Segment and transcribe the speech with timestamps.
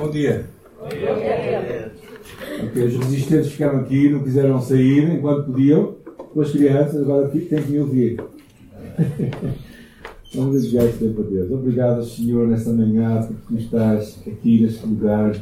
[0.00, 0.46] Bom dia.
[0.80, 1.92] Bom dia.
[2.64, 5.94] Okay, os resistentes ficaram aqui, não quiseram sair enquanto podiam.
[6.32, 8.18] Com as crianças, agora têm que me ouvir.
[10.34, 11.50] Vamos dedicar este tempo a Deus.
[11.50, 15.36] Obrigado, Senhor, nesta manhã, porque tu estás aqui neste lugar.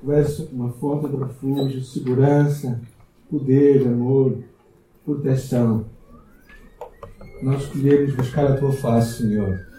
[0.00, 2.80] Tu és uma fonte de refúgio, segurança,
[3.28, 4.38] poder, amor,
[5.04, 5.86] proteção.
[7.42, 9.71] Nós escolhemos buscar a tua face, Senhor.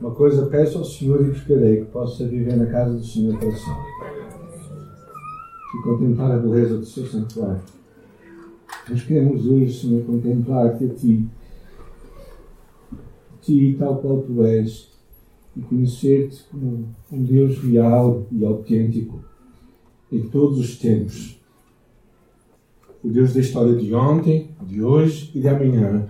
[0.00, 3.50] Uma coisa peço ao Senhor e buscarei, que possa viver na casa do Senhor para
[3.50, 3.98] sempre.
[5.74, 7.60] E contemplar a beleza do seu santuário.
[8.88, 11.26] Nós queremos hoje, Senhor, contemplar-te a ti.
[13.42, 14.88] Ti, tal qual tu és.
[15.56, 19.18] E conhecer-te como um Deus real e autêntico
[20.12, 21.40] em todos os tempos.
[23.02, 26.08] O Deus da história de ontem, de hoje e de amanhã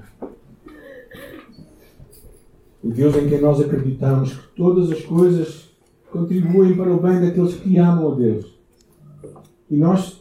[2.83, 5.69] o Deus em quem nós acreditamos que todas as coisas
[6.11, 8.59] contribuem para o bem daqueles que amam a Deus.
[9.71, 10.21] E nós,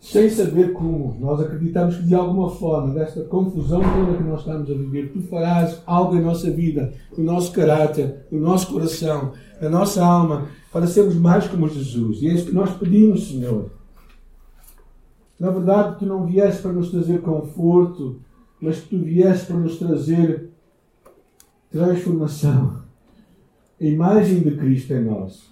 [0.00, 4.70] sem saber como, nós acreditamos que de alguma forma, desta confusão toda que nós estamos
[4.70, 9.68] a viver, tu farás algo em nossa vida, no nosso caráter, no nosso coração, na
[9.68, 12.22] nossa alma, para sermos mais como Jesus.
[12.22, 13.70] E é isso que nós pedimos, Senhor.
[15.38, 18.20] Na verdade, tu não vieste para nos trazer conforto,
[18.60, 20.50] mas tu vieste para nos trazer
[21.70, 22.82] transformação,
[23.80, 25.48] a imagem de Cristo em nós.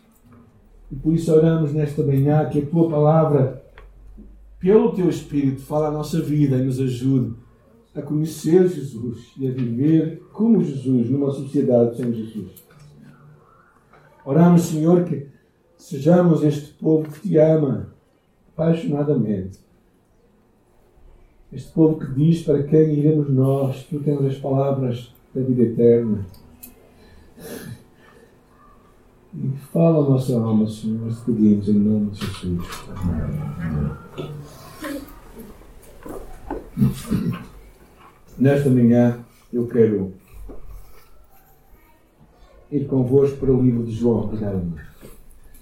[0.90, 3.64] E por isso oramos nesta manhã que a tua palavra,
[4.58, 7.34] pelo teu Espírito, fale a nossa vida e nos ajude
[7.94, 12.64] a conhecer Jesus e a viver como Jesus numa sociedade sem Jesus.
[14.24, 15.28] Oramos, Senhor, que
[15.78, 17.94] sejamos este povo que te ama
[18.52, 19.58] apaixonadamente.
[21.52, 26.26] Este povo que diz para quem iremos nós, tu tens as palavras da vida eterna.
[29.34, 32.66] E fala a nossa alma, Senhor, nós pedimos em nome de Jesus.
[38.38, 39.18] Nesta manhã
[39.52, 40.14] eu quero
[42.72, 44.86] ir convosco para o livro de João, primeiramente.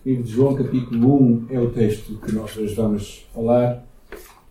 [0.06, 3.84] Livro de João, capítulo 1, é o texto que nós hoje vamos falar.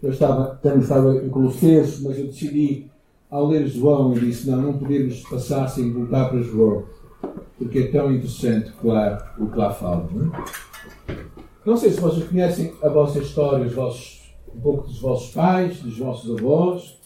[0.02, 2.92] Eu estava, também estava em Colossenses, mas eu decidi
[3.34, 6.84] ao ler João, disse: Não, não podemos passar sem voltar para João,
[7.58, 10.08] porque é tão interessante, claro, o que lá fala.
[10.14, 11.18] Não, é?
[11.66, 14.22] não sei se vocês conhecem a vossa história, os vossos,
[14.56, 17.00] um pouco dos vossos pais, dos vossos avós,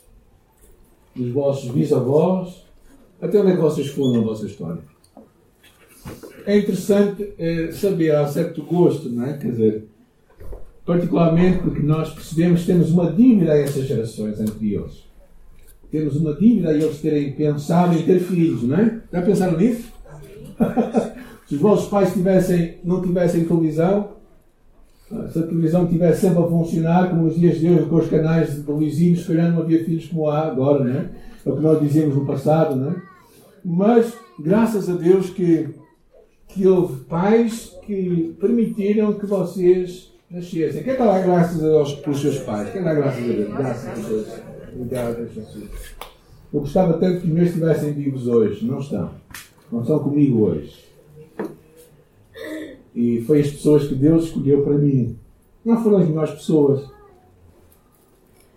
[1.15, 2.65] dos vossos bisavós,
[3.21, 4.81] até onde é que vocês foram na vossa história.
[6.45, 9.37] É interessante é, saber, há certo gosto, não é?
[9.37, 9.87] Quer dizer,
[10.85, 15.06] particularmente porque nós percebemos que temos uma dívida a essas gerações anteriores
[15.91, 18.99] temos uma dívida e eles terem pensado em ter filhos, não é?
[19.11, 19.91] Já pensaram nisso?
[21.47, 24.17] se os vossos pais tivessem, não tivessem televisão,
[25.31, 28.53] se a televisão estivesse sempre a funcionar, como nos dias de hoje, com os canais
[28.53, 31.09] de televisivos, se calhar não havia filhos como há agora, não é?
[31.45, 32.95] É o que nós dizíamos no passado, não é?
[33.63, 35.69] Mas, graças a Deus que,
[36.49, 40.83] que houve pais que permitiram que vocês nascessem.
[40.83, 42.69] Quem está lá graças a Deus pelos seus pais?
[42.71, 43.53] Quem dá graças a Deus?
[43.53, 44.46] Graças a Deus.
[44.73, 45.69] Obrigado, Jesus.
[46.53, 48.65] Eu gostava tanto que meus estivessem vivos hoje.
[48.65, 49.11] Não estão.
[49.71, 50.87] Não estão comigo hoje.
[52.95, 55.17] E foi as pessoas que Deus escolheu para mim.
[55.63, 56.89] Não foram as melhores pessoas.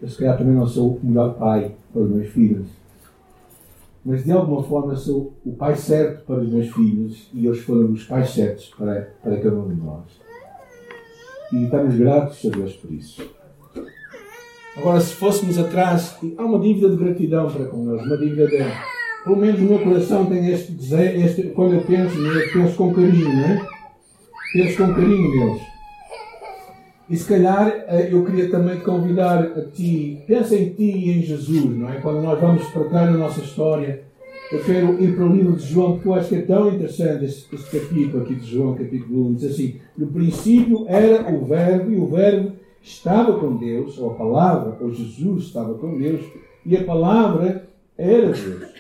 [0.01, 2.67] Eu, se calhar, também não sou o melhor pai para os meus filhos.
[4.05, 7.93] Mas, de alguma forma, sou o pai certo para os meus filhos e eles foram
[7.93, 10.05] os pais certos para, para cada um de nós.
[11.53, 13.40] E estamos gratos a Deus por isso.
[14.77, 18.65] Agora, se fôssemos atrás, há uma dívida de gratidão para com eles, uma dívida de.
[19.25, 22.95] Pelo menos o meu coração tem este desejo, este, quando eu penso, eu penso com
[22.95, 23.67] carinho, não é?
[24.55, 25.63] Penso com carinho neles.
[27.11, 31.11] E se calhar eh, eu queria também te convidar a ti, pensa em ti e
[31.11, 31.97] em Jesus, não é?
[31.97, 34.05] Quando nós vamos trás na nossa história,
[34.53, 37.25] eu quero ir para o livro de João, porque eu acho que é tão interessante
[37.25, 39.35] este, este capítulo aqui de João, capítulo 1.
[39.35, 44.15] Diz assim: No princípio era o Verbo, e o Verbo estava com Deus, ou a
[44.15, 46.25] palavra, ou Jesus estava com Deus,
[46.65, 48.73] e a palavra era Deus.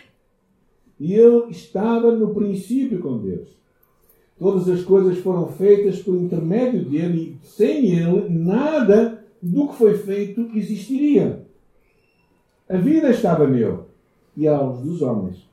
[0.99, 3.49] E ele estava no princípio com Deus.
[4.38, 9.97] Todas as coisas foram feitas por intermédio dele, e sem ele, nada do que foi
[9.97, 11.43] feito existiria.
[12.69, 13.79] A vida estava nele
[14.37, 15.49] e a luz dos homens.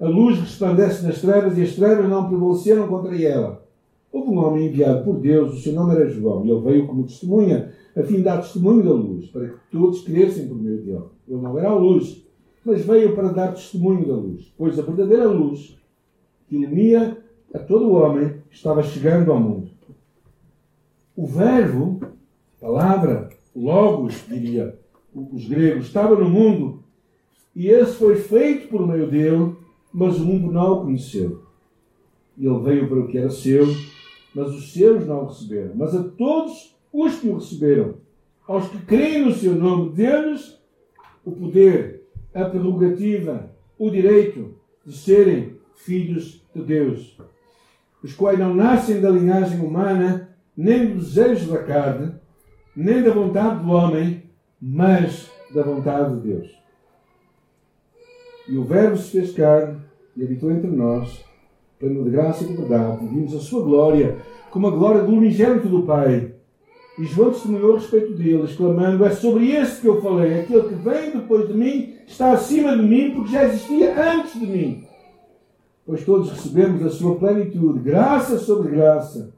[0.00, 3.65] A luz resplandece nas trevas e as trevas não prevaleceram contra ela.
[4.16, 7.04] Houve um homem enviado por Deus, o seu nome era João, e ele veio como
[7.04, 11.04] testemunha, a fim de dar testemunho da luz, para que todos crescem por meio dele.
[11.28, 12.26] Ele não era a luz,
[12.64, 15.76] mas veio para dar testemunho da luz, pois a verdadeira luz,
[16.48, 17.18] que ilumina
[17.52, 19.68] a todo o homem, estava chegando ao mundo.
[21.14, 22.00] O Verbo,
[22.58, 24.78] palavra, Logos, diria
[25.14, 26.82] os gregos, estava no mundo
[27.54, 29.56] e esse foi feito por meio dele,
[29.92, 31.42] mas o mundo não o conheceu.
[32.38, 33.66] Ele veio para o que era seu,
[34.36, 35.70] mas os seus não o receberam.
[35.74, 37.94] Mas a todos os que o receberam,
[38.46, 40.60] aos que creem no seu nome, deles
[41.24, 42.02] o poder,
[42.34, 44.54] a prerrogativa, o direito
[44.84, 47.18] de serem filhos de Deus,
[48.02, 52.12] os quais não nascem da linhagem humana, nem do desejo da carne,
[52.76, 54.22] nem da vontade do homem,
[54.60, 56.58] mas da vontade de Deus.
[58.46, 59.80] E o Verbo se fez carne
[60.14, 61.24] e habitou entre nós,
[61.78, 64.16] pleno de graça e de verdade, vimos a sua glória
[64.50, 66.32] como a glória do unigênito do Pai.
[66.98, 70.74] E João testemunhou a respeito dele, exclamando: É sobre esse que eu falei, aquele que
[70.74, 74.84] vem depois de mim está acima de mim, porque já existia antes de mim.
[75.84, 79.32] Pois todos recebemos a sua plenitude, graça sobre graça,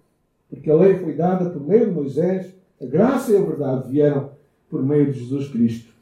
[0.48, 4.30] porque a lei foi dada por meio de Moisés, a graça e a verdade vieram
[4.70, 5.92] por meio de Jesus Cristo.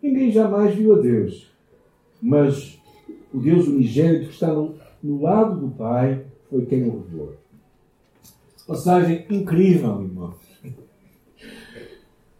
[0.00, 1.50] Ninguém jamais viu a Deus,
[2.22, 2.78] mas
[3.34, 7.34] o Deus unigênito que está no, no lado do Pai foi quem o revelou.
[8.66, 10.34] Passagem incrível, irmão.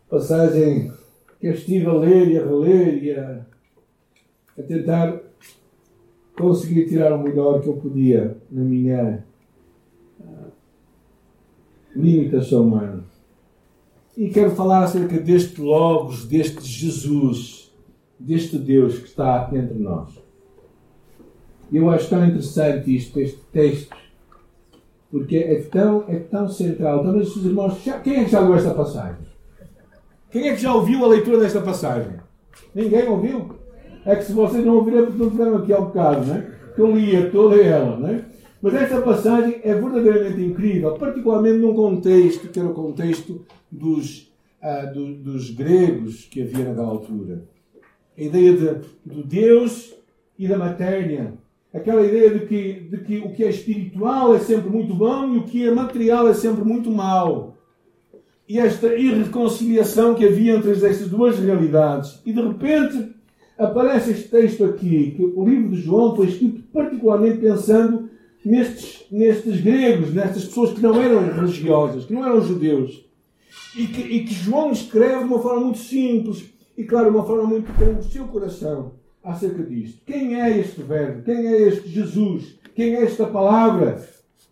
[0.09, 0.93] Passagem
[1.39, 3.47] que eu estive a ler e a reler e a,
[4.59, 5.21] a tentar
[6.37, 9.25] conseguir tirar o melhor que eu podia na minha
[10.21, 10.53] uh,
[11.95, 13.05] limitação humana.
[14.17, 17.73] E quero falar acerca deste Logos, deste Jesus,
[18.19, 20.20] deste Deus que está entre nós.
[21.73, 23.95] Eu acho tão interessante isto, este texto,
[25.11, 27.03] porque é tão, é tão central.
[27.03, 27.83] Talvez os irmãos.
[27.85, 29.31] Já, quem é que já leu esta passagem?
[30.31, 32.13] Quem é que já ouviu a leitura desta passagem?
[32.75, 33.57] Ninguém ouviu?
[34.05, 36.51] É que se vocês não ouviram, é porque não tiveram aqui ao bocado, não é?
[36.75, 38.25] Que eu lia toda ela, não é?
[38.63, 44.31] Mas esta passagem é verdadeiramente incrível, particularmente num contexto, que era o contexto dos,
[44.61, 47.45] ah, do, dos gregos que havia naquela altura.
[48.17, 49.95] A ideia de, do Deus
[50.39, 51.35] e da matéria.
[51.73, 55.39] Aquela ideia de que, de que o que é espiritual é sempre muito bom e
[55.39, 57.57] o que é material é sempre muito mau.
[58.49, 62.21] E esta irreconciliação que havia entre estas duas realidades.
[62.27, 63.15] E de repente
[63.57, 68.11] aparece este texto aqui, que o livro de João foi escrito particularmente pensando
[68.45, 73.09] nestes, nestes gregos, nestas pessoas que não eram religiosas, que não eram judeus.
[73.77, 76.47] E que, e que João escreve de uma forma muito simples
[76.77, 80.01] e, claro, uma forma muito com o seu coração acerca disto.
[80.07, 81.23] Quem é este Verbo?
[81.23, 82.59] Quem é este Jesus?
[82.75, 84.03] Quem é esta palavra?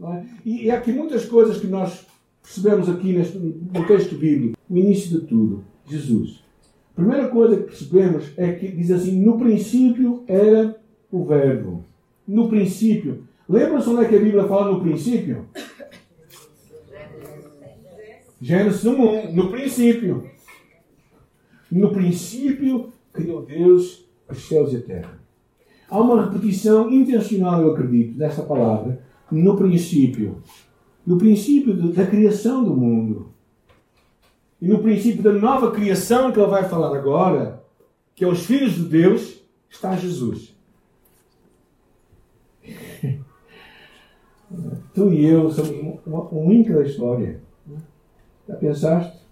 [0.01, 0.25] É?
[0.45, 2.07] E, há aqui muitas coisas que nós
[2.43, 4.59] percebemos aqui neste, no texto bíblico.
[4.69, 6.45] O início de tudo, Jesus.
[6.93, 10.79] A primeira coisa que percebemos é que diz assim: no princípio era
[11.11, 11.85] o Verbo.
[12.27, 13.25] No princípio.
[13.49, 15.47] Lembram-se onde é que a Bíblia fala no princípio?
[18.41, 20.31] Gênesis 1, no princípio.
[21.71, 25.21] No princípio criou Deus os céus e a terra.
[25.89, 30.43] Há uma repetição intencional, eu acredito, dessa palavra, no princípio.
[31.07, 33.33] No princípio da criação do mundo.
[34.61, 37.65] E no princípio da nova criação que ele vai falar agora,
[38.15, 39.41] que é os filhos de Deus,
[39.71, 40.55] está Jesus.
[44.95, 46.01] tu e eu somos um,
[46.33, 47.41] um da história.
[48.47, 49.28] Já pensaste?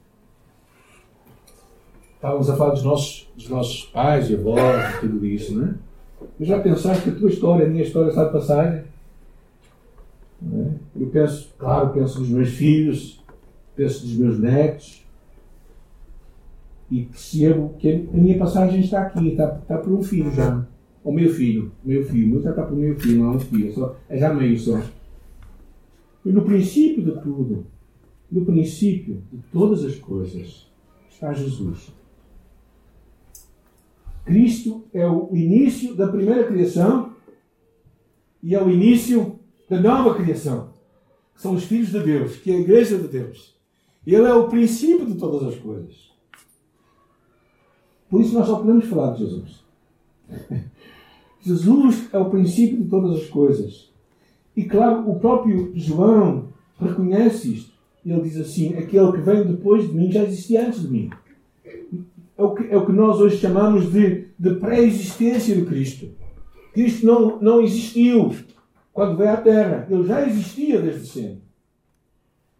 [2.16, 5.74] Estávamos a falar dos nossos, dos nossos pais e avós e tudo isso, não é?
[6.38, 8.84] Mas já pensaste que a tua história, a minha história está de passagem?
[10.52, 10.70] É?
[10.96, 13.22] Eu penso, claro, penso nos meus filhos,
[13.74, 15.06] penso nos meus netos
[16.90, 20.64] e percebo que a minha passagem está aqui, está, está por um filho já.
[21.04, 23.72] Ou meio filho, meio filho, meu já está por meio filho, não é um filho,
[23.72, 24.80] só, é já meio só.
[26.24, 27.66] E no princípio de tudo,
[28.30, 30.66] no princípio de todas as coisas,
[31.08, 31.92] está Jesus.
[34.26, 37.14] Cristo é o início da primeira criação
[38.42, 39.38] e é o início
[39.70, 40.74] da nova criação.
[41.32, 43.56] Que são os filhos de Deus, que é a igreja de Deus.
[44.04, 46.10] Ele é o princípio de todas as coisas.
[48.10, 49.64] Por isso nós só podemos falar de Jesus.
[51.40, 53.92] Jesus é o princípio de todas as coisas.
[54.56, 56.48] E claro, o próprio João
[56.80, 57.76] reconhece isto.
[58.04, 61.10] Ele diz assim: aquele que vem depois de mim já existia antes de mim.
[62.36, 66.10] É o que, é o que nós hoje chamamos de, de pré-existência de Cristo.
[66.72, 68.34] Cristo não, não existiu
[68.92, 69.86] quando veio à Terra.
[69.90, 71.42] Ele já existia desde sempre.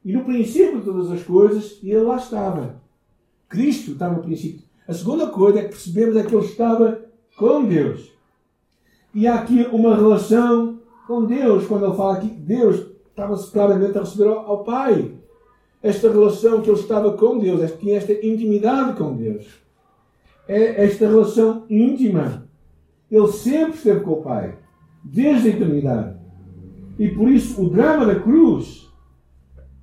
[0.05, 2.81] E no princípio de todas as coisas, ele lá estava.
[3.49, 4.65] Cristo está no princípio.
[4.89, 7.01] A segunda coisa é que percebemos é que ele estava
[7.37, 8.13] com Deus.
[9.15, 11.67] E há aqui uma relação com Deus.
[11.67, 15.13] Quando ele fala aqui, Deus estava-se claramente a receber ao, ao Pai.
[15.83, 19.66] Esta relação que ele estava com Deus, tinha esta intimidade com Deus.
[20.49, 22.49] É esta relação íntima.
[23.11, 24.59] Ele sempre esteve com o Pai,
[25.03, 26.17] desde a eternidade.
[26.99, 28.91] E por isso o drama da cruz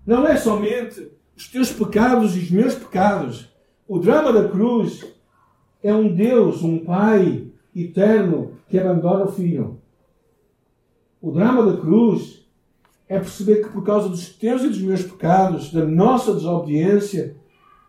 [0.06, 3.50] não é somente os teus pecados e os meus pecados.
[3.88, 5.06] O drama da cruz
[5.82, 9.82] é um Deus, um Pai eterno que abandona o Filho.
[11.22, 12.46] O drama da cruz
[13.08, 17.36] é perceber que por causa dos teus e dos meus pecados, da nossa desobediência,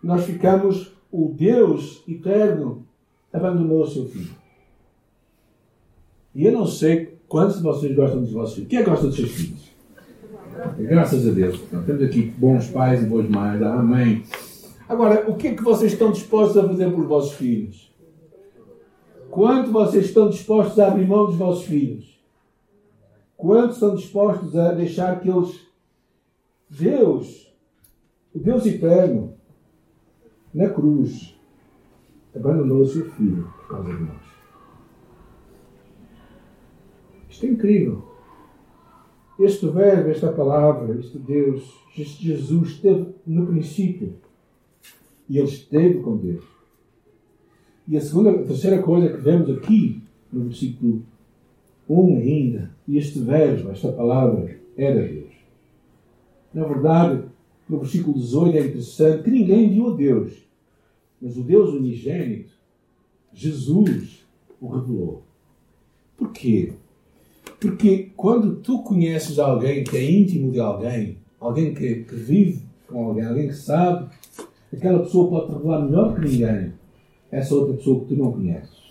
[0.03, 2.85] nós ficamos, o Deus eterno
[3.33, 4.35] abandonou seu Filho.
[6.35, 8.69] E eu não sei quantos de vocês gostam dos vossos filhos.
[8.69, 9.71] Quem que gosta dos seus filhos?
[10.77, 11.61] Graças a Deus.
[11.69, 13.63] Então, temos aqui bons pais e boas mães.
[13.63, 14.25] Amém.
[14.89, 17.95] Agora, o que é que vocês estão dispostos a fazer por vossos filhos?
[19.31, 22.21] Quanto vocês estão dispostos a abrir mão dos vossos filhos?
[23.37, 25.61] Quanto estão dispostos a deixar que eles.
[26.69, 27.55] Deus,
[28.35, 29.34] o Deus eterno,
[30.55, 31.35] na cruz,
[32.35, 34.35] abandonou o seu filho por causa de nós.
[37.29, 38.03] Isto é incrível.
[39.39, 44.15] Este verbo, esta palavra, este Deus, este Jesus esteve no princípio.
[45.29, 46.45] E ele esteve com Deus.
[47.89, 51.03] E a segunda, a terceira coisa que vemos aqui, no versículo
[51.89, 55.35] 1 ainda, este verbo, esta palavra, era Deus.
[56.53, 57.25] Na verdade,
[57.69, 60.44] no versículo 18 é interessante que ninguém viu a Deus,
[61.21, 62.53] mas o Deus unigênito,
[63.33, 64.25] Jesus,
[64.61, 65.25] o revelou.
[66.17, 66.73] Porquê?
[67.61, 73.07] Porque quando tu conheces alguém que é íntimo de alguém, alguém que, que vive com
[73.07, 74.09] alguém, alguém que sabe,
[74.73, 76.73] aquela pessoa pode te revelar melhor que ninguém
[77.31, 78.85] essa outra pessoa que tu não conheces.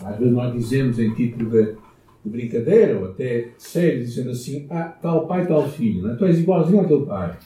[0.00, 1.76] Às vezes nós dizemos em título de,
[2.24, 6.16] de brincadeira ou até sério, dizendo assim: ah, tal pai, tal filho, não é?
[6.16, 7.38] tu és igualzinho ao teu pai.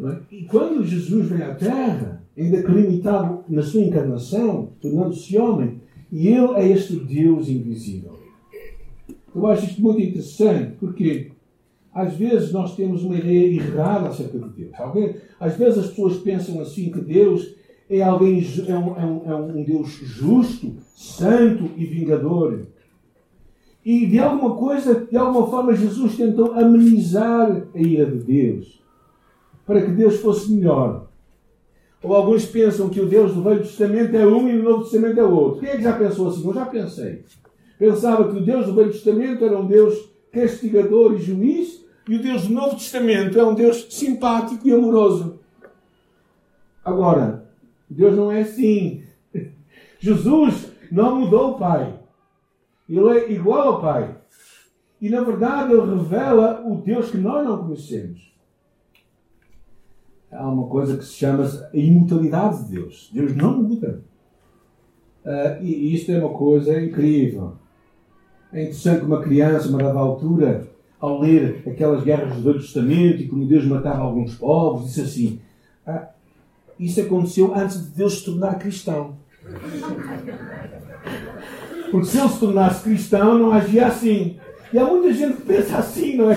[0.00, 0.16] É?
[0.30, 5.80] E quando Jesus vem à Terra, ainda que limitado na sua encarnação, tornando-se homem,
[6.12, 8.18] e ele é este Deus invisível.
[9.34, 11.32] Eu acho isto muito interessante, porque
[11.92, 14.72] às vezes nós temos uma ideia errada acerca de Deus.
[15.40, 17.54] Às vezes as pessoas pensam assim que Deus
[17.88, 22.66] é alguém é um, é um, é um Deus justo, santo e vingador.
[23.84, 28.82] E de alguma coisa, de alguma forma, Jesus tentou amenizar a ira de Deus
[29.64, 31.05] para que Deus fosse melhor.
[32.02, 35.18] Ou alguns pensam que o Deus do Velho Testamento é um e o Novo Testamento
[35.18, 35.60] é outro.
[35.60, 36.46] Quem é que já pensou assim?
[36.46, 37.24] Eu já pensei.
[37.78, 42.22] Pensava que o Deus do Velho Testamento era um Deus castigador e juiz e o
[42.22, 45.40] Deus do Novo Testamento é um Deus simpático e amoroso.
[46.84, 47.44] Agora,
[47.90, 49.02] Deus não é assim.
[49.98, 51.98] Jesus não mudou o Pai.
[52.88, 54.16] Ele é igual ao Pai.
[55.00, 58.32] E na verdade ele revela o Deus que nós não conhecemos.
[60.36, 63.10] Há uma coisa que se chama a imutabilidade de Deus.
[63.12, 64.02] Deus não muda.
[65.24, 67.54] Uh, e isto é uma coisa incrível.
[68.52, 70.68] É interessante que uma criança, uma dada altura,
[71.00, 75.40] ao ler aquelas guerras do Velho Testamento e como Deus matava alguns povos, disse assim:
[75.86, 76.08] ah,
[76.78, 79.16] isso aconteceu antes de Deus se tornar cristão.
[81.90, 84.38] Porque se ele se tornasse cristão, não agia assim.
[84.72, 86.36] E há muita gente que pensa assim, não é?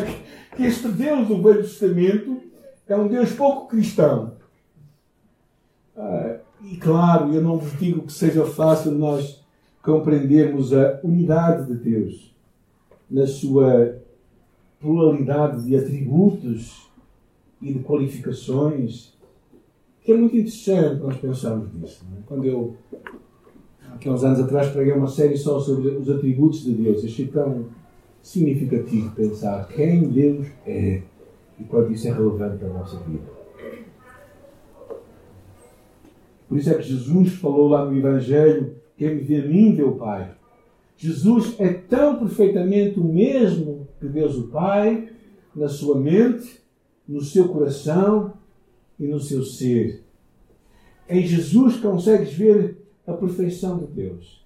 [0.55, 2.48] Que este Deus do Velho Testamento
[2.89, 4.33] é um Deus pouco cristão.
[5.95, 9.41] Ah, e claro, eu não vos digo que seja fácil nós
[9.81, 12.35] compreendermos a unidade de Deus
[13.09, 13.97] na sua
[14.79, 16.89] pluralidade de atributos
[17.61, 19.17] e de qualificações
[20.01, 22.03] que é muito interessante nós pensarmos nisso.
[22.17, 22.21] É?
[22.25, 22.75] Quando eu,
[23.83, 27.67] há uns anos atrás, preguei uma série só sobre os atributos de Deus, achei tão
[28.21, 31.03] significativo pensar quem Deus é
[31.59, 33.39] e quanto isso é relevante para nossa vida.
[36.47, 39.83] Por isso é que Jesus falou lá no Evangelho: quem me vê a mim vê
[39.83, 40.35] o Pai.
[40.97, 45.09] Jesus é tão perfeitamente o mesmo que Deus o Pai,
[45.55, 46.59] na sua mente,
[47.07, 48.33] no seu coração
[48.99, 50.03] e no seu ser.
[51.07, 54.45] Em Jesus consegues ver a perfeição de Deus.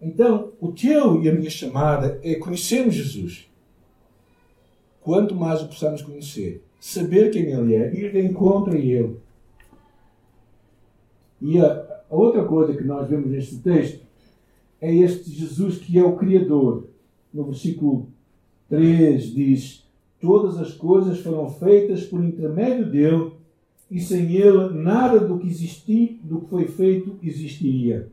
[0.00, 3.48] Então, o teu e a minha chamada é conhecermos Jesus.
[5.04, 9.18] Quanto mais o possamos conhecer, saber quem Ele é, ir de encontro a Ele.
[11.42, 14.00] E a, a outra coisa que nós vemos neste texto
[14.80, 16.88] é este Jesus que é o Criador.
[17.34, 18.08] No versículo
[18.70, 19.84] 3 diz:
[20.18, 23.32] Todas as coisas foram feitas por intermédio dele,
[23.90, 28.08] e sem ele nada do que existir, do que foi feito existiria.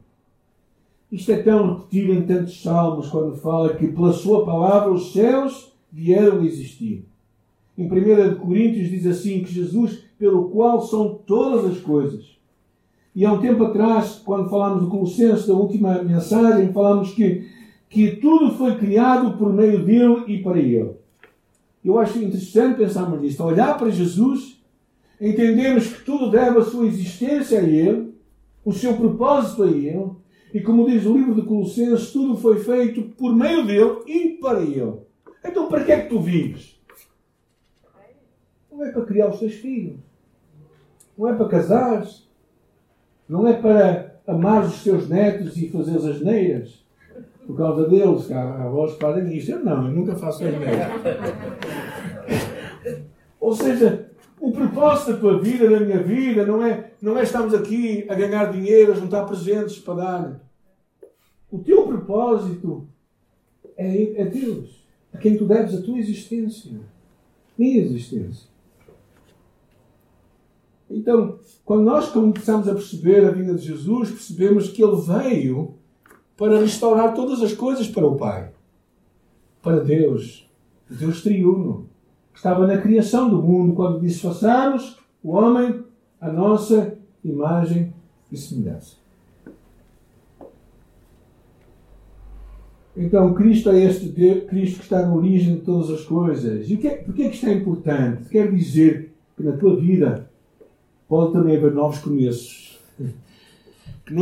[1.10, 5.71] Isto é tão repetido em tantos salmos quando fala que pela sua palavra os céus
[5.92, 7.06] vieram existir.
[7.78, 12.40] Em 1 Coríntios diz assim que Jesus, pelo qual são todas as coisas.
[13.16, 17.46] E há um tempo atrás, quando falámos do Colossenses, da última mensagem, falámos que,
[17.90, 20.92] que tudo foi criado por meio dele e para ele.
[21.84, 24.62] Eu acho interessante pensarmos nisto, olhar para Jesus,
[25.20, 28.14] entendermos que tudo deve a sua existência a ele,
[28.64, 30.12] o seu propósito a ele,
[30.54, 34.62] e como diz o livro de Colossenses, tudo foi feito por meio dele e para
[34.62, 34.94] ele.
[35.44, 36.80] Então para que é que tu vives?
[38.72, 40.00] Não é para criar os teus filhos.
[41.18, 42.30] Não é para casares.
[43.28, 46.82] Não é para amar os teus netos e fazer as neiras.
[47.46, 49.52] Por causa deles, que há avós que fazem isto.
[49.52, 50.92] Eu não, eu nunca faço asneiras.
[53.40, 57.54] Ou seja, o propósito da tua vida, da minha vida, não é, não é estarmos
[57.54, 60.42] aqui a ganhar dinheiro, a juntar presentes para dar.
[61.52, 62.88] O teu propósito
[63.78, 64.81] é, é Deus,
[65.14, 66.72] a quem tu deves a tua existência,
[67.58, 68.50] minha existência.
[70.90, 75.76] Então, quando nós começamos a perceber a vinda de Jesus, percebemos que Ele veio
[76.36, 78.52] para restaurar todas as coisas para o Pai,
[79.62, 80.50] para Deus,
[80.90, 81.90] Deus triuno
[82.34, 85.84] estava na criação do mundo, quando disse: façamos o homem
[86.20, 87.94] a nossa imagem
[88.32, 89.01] e semelhança.
[92.96, 96.70] Então, Cristo é este Deus, Cristo que está na origem de todas as coisas.
[96.70, 98.30] E é, porquê é que isto é importante?
[98.30, 100.30] Quer dizer que na tua vida
[101.08, 102.80] pode também haver novos começos.
[104.06, 104.14] Que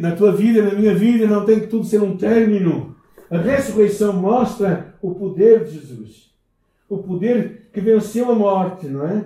[0.00, 2.94] na tua vida, na minha vida, não tem que tudo ser um término.
[3.30, 6.30] A ressurreição mostra o poder de Jesus.
[6.88, 9.24] O poder que venceu a morte, não é?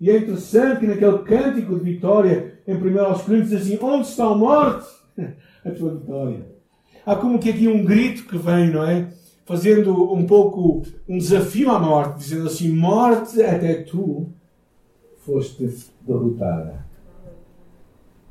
[0.00, 4.24] E é interessante que naquele cântico de vitória, em 1 Coríntios, diz assim: Onde está
[4.24, 4.86] a morte?
[5.64, 6.61] a tua vitória.
[7.04, 9.12] Há como que aqui um grito que vem, não é?
[9.44, 14.28] Fazendo um pouco um desafio à morte, dizendo assim: Morte, até tu
[15.24, 15.68] foste
[16.00, 16.86] derrotada.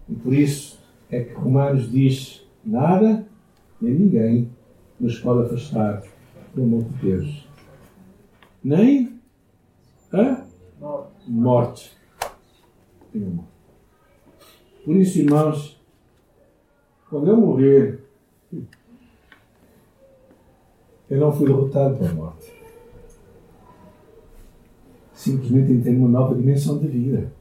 [0.08, 0.80] E por isso
[1.10, 3.26] é que Romanos diz: Nada
[3.82, 4.50] nem ninguém
[5.00, 6.04] nos pode afastar
[6.54, 7.48] do amor de Deus.
[8.64, 9.20] Nem
[10.12, 10.46] a
[11.28, 11.92] morte.
[14.86, 15.82] Por isso, irmãos,
[17.10, 18.04] quando eu morrer,
[21.12, 22.54] eu não fui derrotado pela morte.
[25.14, 27.34] Simplesmente entrei numa nova dimensão de vida.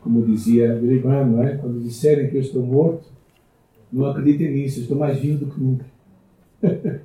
[0.00, 1.56] Como dizia irmã, não é?
[1.56, 3.08] Quando disserem que eu estou morto,
[3.92, 5.84] não acreditem nisso, estou mais vivo do que nunca.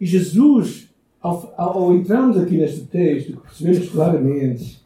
[0.00, 0.88] e Jesus
[1.20, 4.80] ao, ao entrarmos aqui neste texto, percebemos claramente,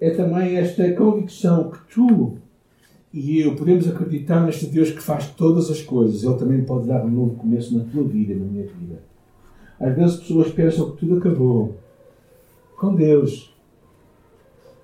[0.00, 2.38] é também esta convicção que tu
[3.14, 6.24] e eu podemos acreditar neste Deus que faz todas as coisas.
[6.24, 9.04] Ele também pode dar um novo começo na tua vida na minha vida.
[9.78, 11.76] Às vezes pessoas pensam que tudo acabou.
[12.76, 13.54] Com Deus,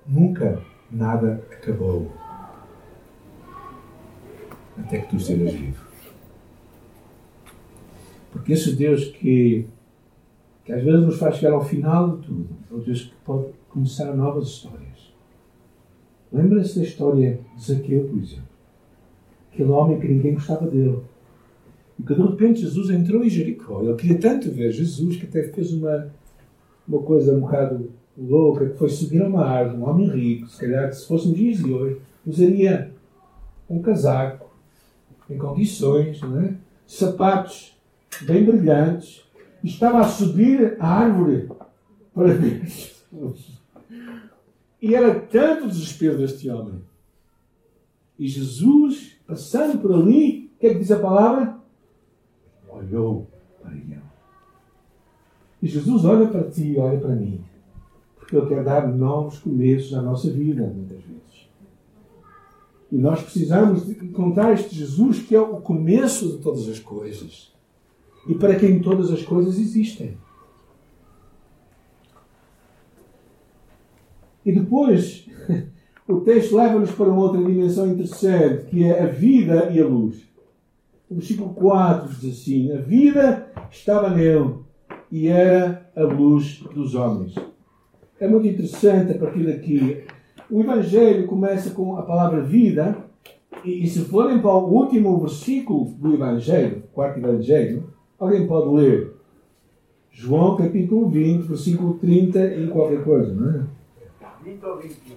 [0.07, 2.09] nunca nada acabou.
[4.77, 5.83] Até que tu sejas vivo.
[8.31, 9.67] Porque esse Deus que
[10.63, 13.47] que às vezes nos faz chegar ao final de tudo, é o Deus que pode
[13.67, 14.90] começar novas histórias.
[16.31, 18.43] Lembra-se da história de Zaqueu, por exemplo.
[19.51, 20.99] Aquele homem que ninguém gostava dele.
[21.99, 23.81] E que de repente Jesus entrou em Jericó.
[23.81, 26.09] Ele queria tanto ver Jesus que até fez uma,
[26.87, 30.59] uma coisa um bocado louca, que foi subir a uma árvore, um homem rico, se
[30.59, 32.91] calhar se fosse nos dias de hoje, usaria
[33.69, 34.49] um casaco
[35.29, 36.53] em condições, é?
[36.85, 37.77] sapatos
[38.23, 39.23] bem brilhantes,
[39.63, 41.49] estava a subir a árvore
[42.13, 43.60] para ver Jesus.
[44.81, 46.81] E era tanto o desespero deste homem.
[48.17, 51.57] E Jesus, passando por ali, o que é que diz a palavra?
[52.69, 53.27] Olhou
[53.61, 53.99] para ele.
[55.61, 57.43] E Jesus olha para ti e olha para mim.
[58.17, 61.49] Porque Ele quer dar novos começos à nossa vida, muitas vezes.
[62.91, 67.53] E nós precisamos encontrar este Jesus que é o começo de todas as coisas
[68.27, 70.17] e para quem todas as coisas existem.
[74.45, 75.27] E depois,
[76.07, 80.29] o texto leva-nos para uma outra dimensão interessante, que é a vida e a luz.
[81.09, 84.55] O versículo 4 diz assim: A vida estava nele
[85.11, 87.35] e era a luz dos homens.
[88.19, 90.03] É muito interessante a partir daqui.
[90.49, 92.97] O Evangelho começa com a palavra vida,
[93.63, 99.15] e, se forem para o último versículo do Evangelho, quarto Evangelho, Alguém pode ler
[100.11, 103.63] João capítulo 20, versículo 30 e qualquer coisa, não é?
[104.43, 105.13] 20 ou 21?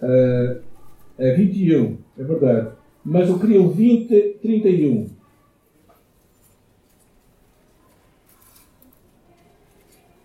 [0.00, 0.62] Uh,
[1.18, 2.76] é 21, é verdade.
[3.04, 5.08] Mas eu queria o 20, 31.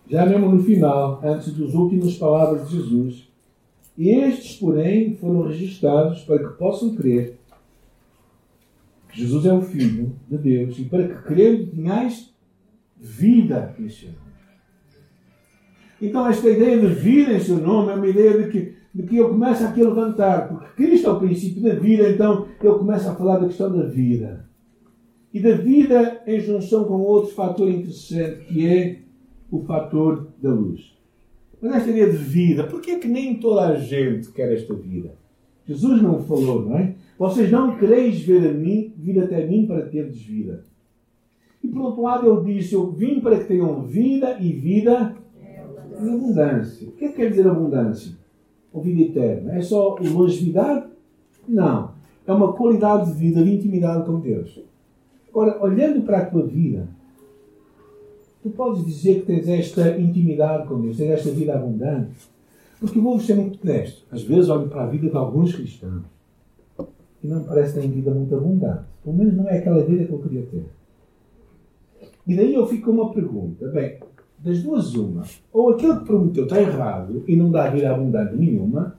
[0.08, 3.28] Já mesmo no final, antes das últimas palavras de Jesus.
[3.96, 7.38] Estes, porém, foram registrados para que possam crer
[9.08, 12.34] que Jesus é o Filho de Deus e para que crendo tenhais
[12.96, 14.23] vida em.
[16.04, 19.16] Então, esta ideia de vida em seu nome é uma ideia de que, de que
[19.16, 23.10] ele começa aqui a levantar, porque Cristo é o princípio da vida, então ele começa
[23.10, 24.44] a falar da questão da vida.
[25.32, 28.98] E da vida em junção com outro fator interessante, que é
[29.50, 30.94] o fator da luz.
[31.60, 34.74] Mas esta ideia de vida, por que é que nem toda a gente quer esta
[34.74, 35.14] vida?
[35.66, 36.94] Jesus não falou, não é?
[37.18, 40.64] Vocês não quereis ver a mim, vir até mim para teres vida.
[41.62, 45.16] E por outro lado, ele disse: Eu vim para que tenham vida e vida
[45.96, 46.88] abundância.
[46.88, 48.12] O que é que quer dizer abundância?
[48.72, 49.54] Ou vida eterna?
[49.54, 50.86] É só longevidade?
[51.48, 51.92] Não.
[52.26, 54.60] É uma qualidade de vida, de intimidade com Deus.
[55.28, 56.88] Agora, olhando para a tua vida,
[58.42, 62.12] tu podes dizer que tens esta intimidade com Deus, tens esta vida abundante.
[62.80, 64.04] Porque vou ser muito honesto.
[64.10, 66.14] Às vezes olho para a vida de alguns cristãos
[67.24, 68.84] e não parece têm vida muito abundante.
[69.02, 70.66] Pelo menos não é aquela vida que eu queria ter.
[72.26, 73.66] E daí eu fico com uma pergunta.
[73.68, 73.98] Bem,
[74.44, 75.24] das duas uma.
[75.52, 78.94] Ou aquele que prometeu está errado e não dá vida abundante nenhuma,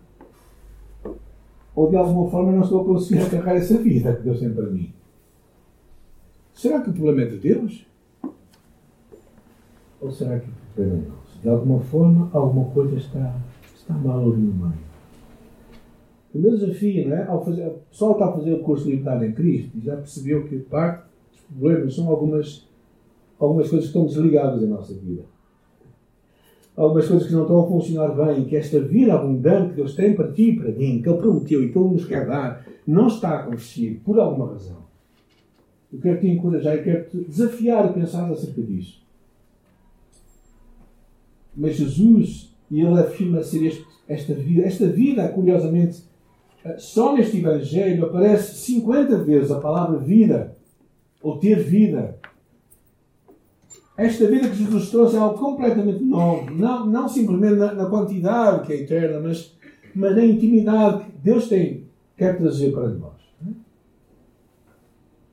[1.76, 4.66] ou de alguma forma não estou a conseguir agarrar essa vida que Deus tem para
[4.66, 4.92] mim.
[6.54, 7.86] Será que o problema é de Deus?
[10.02, 11.40] Ou será que o problema é nosso?
[11.42, 13.36] De alguma forma, alguma coisa está,
[13.76, 14.86] está mal ali no meio.
[16.34, 17.28] O meu desafio, não é?
[17.28, 19.96] Ao fazer, o pessoal está a fazer o curso de Liberdade em Cristo e já
[19.96, 22.68] percebeu que parte dos problemas são algumas
[23.40, 25.35] algumas coisas que estão desligadas da nossa vida.
[26.76, 30.14] Algumas coisas que não estão a funcionar bem, que esta vida abundante que Deus tem
[30.14, 33.08] para ti e para mim, que Ele prometeu e que Ele nos quer dar, não
[33.08, 34.84] está a acontecer por alguma razão.
[35.92, 39.02] Eu quero te encorajar e quero te desafiar a pensar acerca disso.
[41.56, 46.04] Mas Jesus, e Ele afirma ser este, esta vida, esta vida, curiosamente,
[46.78, 50.58] só neste Evangelho aparece 50 vezes a palavra vida,
[51.22, 52.20] ou ter vida.
[53.98, 56.52] Esta vida que Jesus trouxe é algo completamente novo.
[56.52, 59.56] Não, não simplesmente na, na quantidade que é eterna, mas,
[59.94, 61.86] mas na intimidade que Deus tem,
[62.18, 63.16] quer trazer para nós.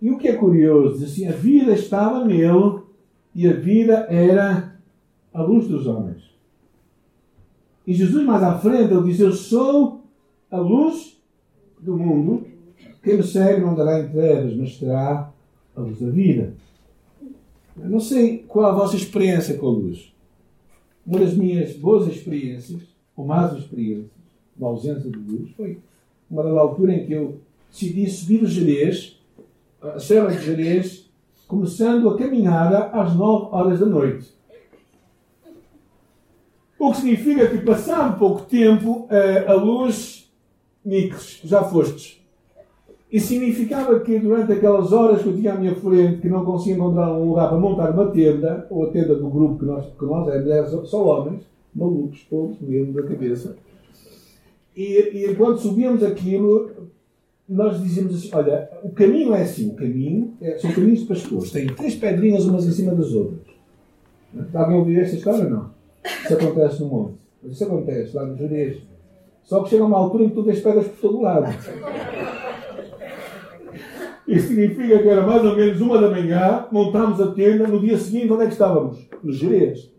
[0.00, 2.80] E o que é curioso, diz assim, a vida estava nele
[3.32, 4.76] e a vida era
[5.32, 6.22] a luz dos homens.
[7.86, 10.02] E Jesus mais à frente, ele diz, eu sou
[10.50, 11.20] a luz
[11.80, 12.44] do mundo.
[13.02, 15.32] Quem me segue não dará em trevas, mas terá
[15.76, 16.54] a luz da vida.
[17.80, 20.12] Eu não sei qual a vossa experiência com a luz.
[21.06, 22.82] Uma das minhas boas experiências,
[23.16, 24.10] ou más experiências,
[24.54, 25.78] da ausência de luz, foi
[26.30, 29.18] uma da altura em que eu decidi subir o Jerez,
[29.80, 31.10] a Serra de Jerez,
[31.48, 34.30] começando a caminhada às 9 horas da noite.
[36.78, 40.32] O que significa que, passado pouco tempo, eh, a luz,
[40.84, 42.21] Nicos, já fostes.
[43.12, 46.76] E significava que durante aquelas horas que eu tinha à minha frente, que não conseguia
[46.76, 50.04] encontrar um lugar para montar uma tenda, ou a tenda do grupo que nós, que
[50.06, 51.42] nós éramos, só homens,
[51.74, 53.54] malucos, todos mesmo da cabeça.
[54.74, 56.70] E, e enquanto subíamos aquilo,
[57.46, 61.50] nós dizíamos assim: olha, o caminho é assim, o caminho é, são caminhos de pastores,
[61.50, 63.40] tem três pedrinhas umas em cima das outras.
[64.54, 65.70] Alguém ouviu esta história ou não?
[66.02, 67.14] Isso acontece no monte.
[67.44, 68.78] Isso acontece lá no Jerez.
[69.44, 71.46] Só que chega a uma altura em que tu vês pedras por todo lado.
[74.26, 77.98] Isso significa que era mais ou menos uma da manhã, montámos a tenda, no dia
[77.98, 79.08] seguinte onde é que estávamos?
[79.22, 79.90] Nos Jerez.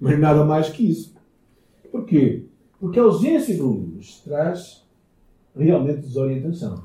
[0.00, 1.14] Mas nada mais que isso.
[1.90, 2.44] Porquê?
[2.78, 4.86] Porque a ausência de luz traz
[5.56, 6.82] realmente desorientação.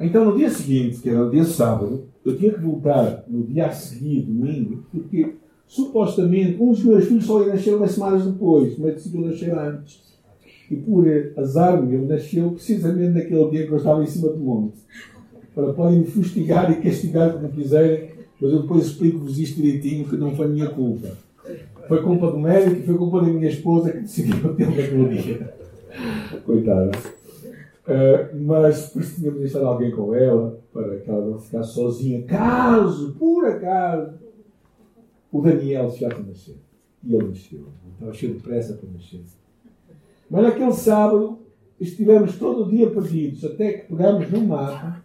[0.00, 3.66] Então, no dia seguinte, que era o dia sábado, eu tinha que voltar no dia
[3.66, 5.34] a seguir, domingo, porque
[5.66, 10.17] supostamente um dos meus filhos só ia nascer umas semanas depois, mas decidiu nascer antes.
[10.70, 14.78] E por azar meu, nasceu precisamente naquele dia que eu estava em cima do monte.
[15.54, 20.16] Para podem me fustigar e castigar como quiserem, mas eu depois explico-vos isto direitinho que
[20.16, 21.08] não foi minha culpa.
[21.88, 25.54] Foi culpa do médico e foi culpa da minha esposa que decidiu ter naquele dia.
[26.44, 26.90] Coitada.
[27.88, 32.22] Uh, mas por isso tínhamos alguém com ela, para que ela não ficasse sozinha.
[32.24, 34.18] Caso, por acaso,
[35.32, 36.56] o Daniel já nasceu.
[37.02, 37.64] E ele nasceu.
[37.94, 39.22] Estava cheio de pressa para nascer.
[40.30, 41.38] Mas naquele sábado
[41.80, 45.02] estivemos todo o dia perdidos, até que pegamos num mapa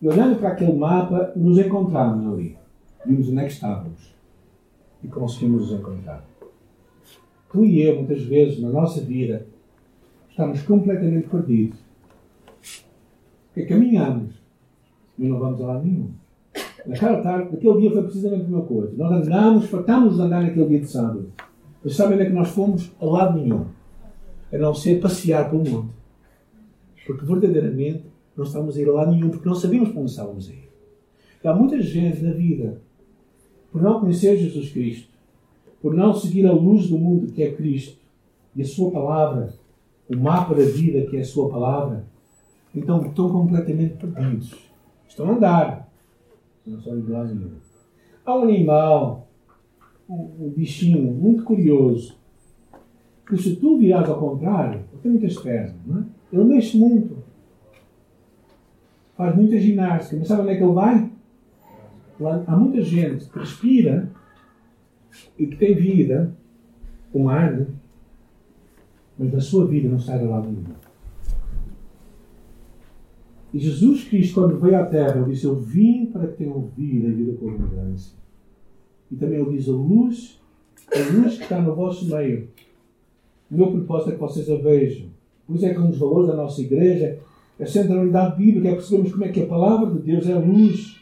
[0.00, 2.56] e olhando para aquele mapa nos encontramos ali.
[3.04, 4.14] Vimos onde é que estávamos
[5.02, 6.24] e conseguimos nos encontrar.
[7.52, 9.46] Tu e eu, muitas vezes, na nossa vida,
[10.28, 11.78] estamos completamente perdidos.
[13.48, 14.34] Porque caminhamos,
[15.18, 16.10] mas não vamos a lado nenhum.
[16.86, 18.94] Naquela tarde, naquele dia foi precisamente a mesma coisa.
[18.96, 21.32] Nós andámos, fartámos de andar naquele dia de sábado.
[21.82, 22.92] Mas sabem onde é que nós fomos?
[23.00, 23.66] A lado nenhum.
[24.52, 25.94] A não ser passear pelo monte.
[27.06, 28.04] Porque verdadeiramente
[28.36, 30.70] não estávamos a ir a lado nenhum, porque não sabíamos para onde estávamos a ir.
[31.42, 32.80] E há muita gente na vida,
[33.72, 35.08] por não conhecer Jesus Cristo,
[35.80, 37.98] por não seguir a luz do mundo que é Cristo
[38.54, 39.54] e a Sua palavra,
[40.08, 42.04] o mapa da vida que é a Sua palavra,
[42.74, 44.54] então estão completamente perdidos.
[45.08, 45.92] Estão a andar,
[46.66, 47.52] não nenhum.
[48.24, 49.28] Há um animal,
[50.08, 52.16] um bichinho muito curioso,
[53.30, 56.04] que se tu virares ao contrário, ele tem muitas pernas, não é?
[56.32, 57.16] Ele mexe muito.
[59.16, 60.16] Faz muita ginástica.
[60.18, 61.10] Mas sabe onde é que ele vai?
[62.18, 64.10] Lá, há muita gente que respira
[65.38, 66.34] e que tem vida
[67.12, 67.66] com ar,
[69.16, 70.64] mas na sua vida não sai de lado nenhum.
[73.54, 77.08] E Jesus Cristo, quando veio à Terra, ele disse: Eu vim para que tenham vida
[77.08, 78.16] e vida com abundância.
[79.10, 80.40] E também ele diz: A luz,
[80.92, 82.48] a luz que está no vosso meio.
[83.50, 85.08] O meu propósito é que vocês a vejam.
[85.46, 87.18] Por isso é que um dos valores da nossa igreja
[87.58, 90.38] é a centralidade bíblica, é percebermos como é que a palavra de Deus é a
[90.38, 91.00] luz.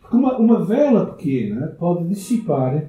[0.00, 2.88] Porque uma, uma vela pequena pode dissipar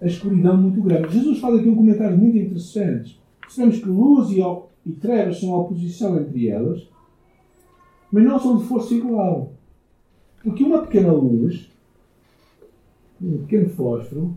[0.00, 1.12] a escuridão muito grande.
[1.12, 3.20] Jesus fala aqui um comentário muito interessante.
[3.48, 4.40] Sabemos que luz e,
[4.86, 6.88] e trevas são a oposição entre elas,
[8.12, 9.52] mas não são de força igual.
[10.42, 11.70] Porque uma pequena luz,
[13.20, 14.34] um pequeno fósforo,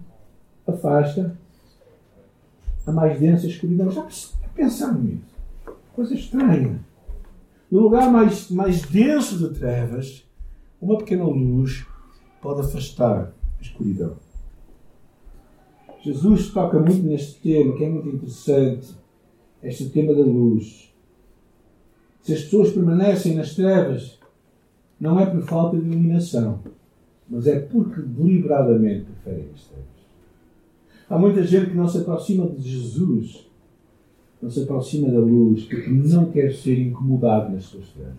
[0.67, 1.37] afasta
[2.85, 3.89] a mais densa escuridão.
[3.89, 4.05] Já
[4.55, 5.33] pensaram nisso?
[5.93, 6.79] Coisa estranha.
[7.71, 10.23] No lugar mais, mais denso de trevas,
[10.81, 11.85] uma pequena luz
[12.41, 14.15] pode afastar a escuridão.
[16.01, 18.93] Jesus toca muito neste tema, que é muito interessante,
[19.63, 20.93] este tema da luz.
[22.21, 24.19] Se as pessoas permanecem nas trevas,
[24.99, 26.59] não é por falta de iluminação,
[27.29, 30.02] mas é porque deliberadamente preferem as trevas.
[31.13, 33.47] Há muita gente que não se aproxima de Jesus,
[34.41, 38.17] não se aproxima da luz, porque não quer ser incomodado nas suas trevas.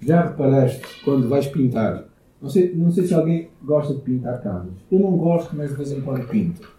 [0.00, 2.04] Já reparaste quando vais pintar?
[2.40, 4.70] Não sei, não sei se alguém gosta de pintar casas.
[4.92, 6.72] Eu não gosto, mas de vez em quando pinto.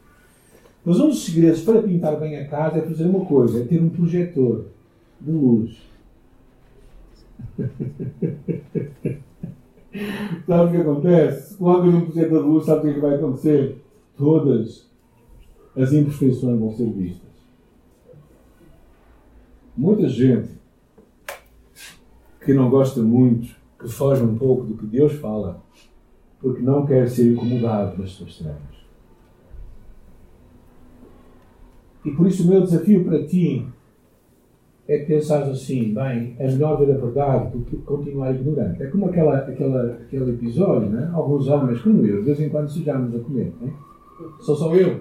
[0.85, 3.81] Mas um dos segredos para pintar bem a casa é fazer uma coisa, é ter
[3.81, 4.67] um projetor
[5.19, 5.77] de luz.
[10.47, 11.57] sabe o que acontece?
[11.57, 13.83] Quando um projetor de luz, sabe o que é vai acontecer?
[14.17, 14.89] Todas
[15.75, 17.31] as imperfeições vão ser vistas.
[19.75, 20.49] Muita gente
[22.43, 25.61] que não gosta muito, que foge um pouco do que Deus fala,
[26.39, 28.81] porque não quer ser incomodado nas suas trevas.
[32.03, 33.67] E por isso o meu desafio para ti
[34.91, 38.83] é pensar assim, bem, é melhor ver a verdade do que continuar ignorante.
[38.83, 41.09] É como aquela, aquela, aquele episódio, né?
[41.13, 43.53] alguns homens como eu, de vez em quando sujamos a comer.
[43.61, 43.71] Né?
[44.41, 44.99] Sou só eu.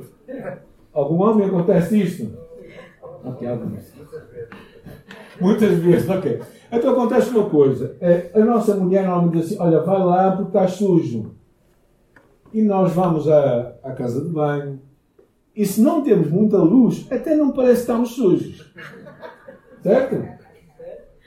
[0.93, 2.31] Algum homem acontece isto?
[3.25, 3.93] Ok, algumas.
[5.41, 6.41] Muitas vezes, ok.
[6.71, 7.97] Então acontece uma coisa.
[8.01, 11.33] É, a nossa mulher normalmente diz assim, olha, vai lá porque está sujo.
[12.53, 14.81] E nós vamos à, à casa de banho.
[15.55, 18.73] E se não temos muita luz, até não parece que estamos sujos.
[19.83, 20.41] Certo?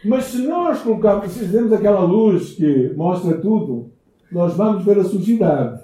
[0.06, 3.92] Mas se nós colocarmos, se temos aquela luz que mostra tudo,
[4.32, 5.82] nós vamos ver a sujidade.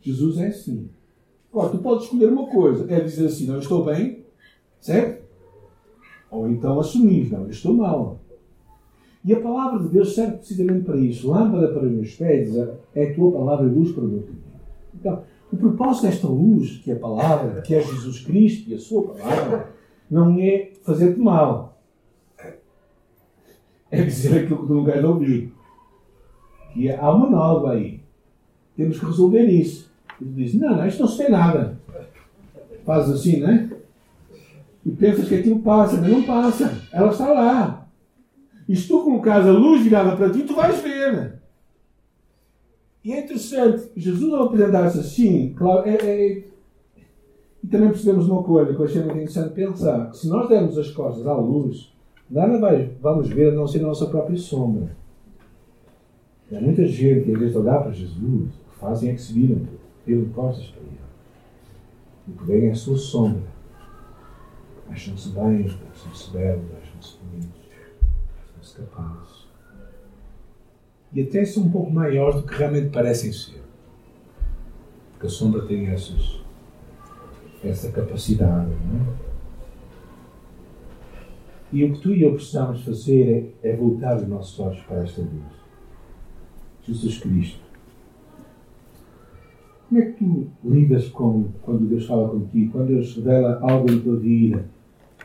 [0.00, 0.90] Jesus é assim.
[1.50, 2.86] Agora, tu podes escolher uma coisa.
[2.92, 4.24] É dizer assim, não, estou bem,
[4.80, 5.24] certo?
[6.30, 8.20] Ou então assumir, não, estou mal.
[9.24, 11.30] E a palavra de Deus serve precisamente para isso.
[11.30, 12.54] Lâmpada para os meus pés
[12.94, 14.42] é a tua palavra e luz para o meu caminho.
[14.94, 18.78] Então, o propósito desta luz, que é a palavra, que é Jesus Cristo e a
[18.78, 19.75] sua palavra,
[20.10, 21.78] não é fazer-te mal.
[23.90, 25.52] É dizer aquilo que tu não queres ouvir.
[26.72, 28.00] Que há uma nova aí.
[28.76, 29.90] Temos que resolver isso.
[30.20, 31.78] E tu dizes, não, não, isto não se tem nada.
[32.84, 33.70] Fazes assim, não é?
[34.84, 36.82] E pensas que aquilo passa, mas não passa.
[36.92, 37.88] Ela está lá.
[38.68, 41.40] E se tu colocares a luz virada para ti, tu vais ver.
[43.04, 46.44] E é interessante, Jesus ao apresentar-se assim, é, é,
[47.66, 50.78] e também percebemos uma coisa que eu achei muito interessante pensar, que se nós dermos
[50.78, 51.92] as costas à luz,
[52.30, 54.96] nada vai, vamos ver a não ser a nossa própria sombra.
[56.52, 59.32] Há muita gente que, às vezes, olhar para Jesus, o que fazem é que se
[59.32, 59.66] viram,
[60.06, 61.00] viram costas para ele.
[62.28, 63.42] E que vem é a sua sombra.
[64.88, 67.60] Acham-se bem, acham-se belos, acham-se bonitos,
[68.54, 69.46] acham-se capazes
[71.16, 73.62] e até são um pouco maiores do que realmente parecem ser.
[75.12, 76.40] Porque a sombra tem essas,
[77.68, 78.70] essa capacidade.
[78.70, 79.26] É?
[81.72, 85.02] E o que tu e eu precisamos fazer é, é voltar os nossos olhos para
[85.02, 85.56] esta luz.
[86.84, 87.60] Jesus Cristo.
[89.88, 94.00] Como é que tu lidas com quando Deus fala contigo, quando Deus revela algo em
[94.00, 94.64] tua vida?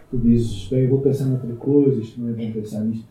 [0.10, 3.06] Tu dizes, bem, eu vou pensar noutra coisa, isto não é bom pensar nisto.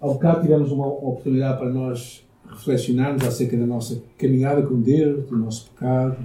[0.00, 5.36] Ao bocado tivemos uma oportunidade para nós reflexionarmos acerca da nossa caminhada com Deus, do
[5.36, 6.16] nosso pecado.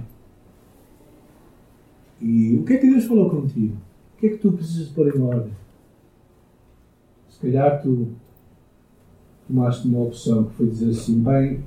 [2.20, 3.76] E o que é que Deus falou contigo?
[4.14, 5.52] O que é que tu precisas pôr em ordem?
[7.28, 8.08] Se calhar tu
[9.46, 11.62] tomaste uma opção que foi dizer assim: bem,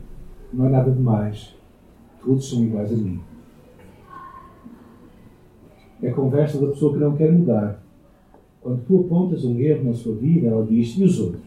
[0.51, 1.55] não é nada demais,
[2.23, 3.19] todos são iguais a mim.
[6.01, 7.83] É a conversa da pessoa que não quer mudar.
[8.61, 11.43] Quando tu apontas um erro na sua vida, ela diz: e os outros?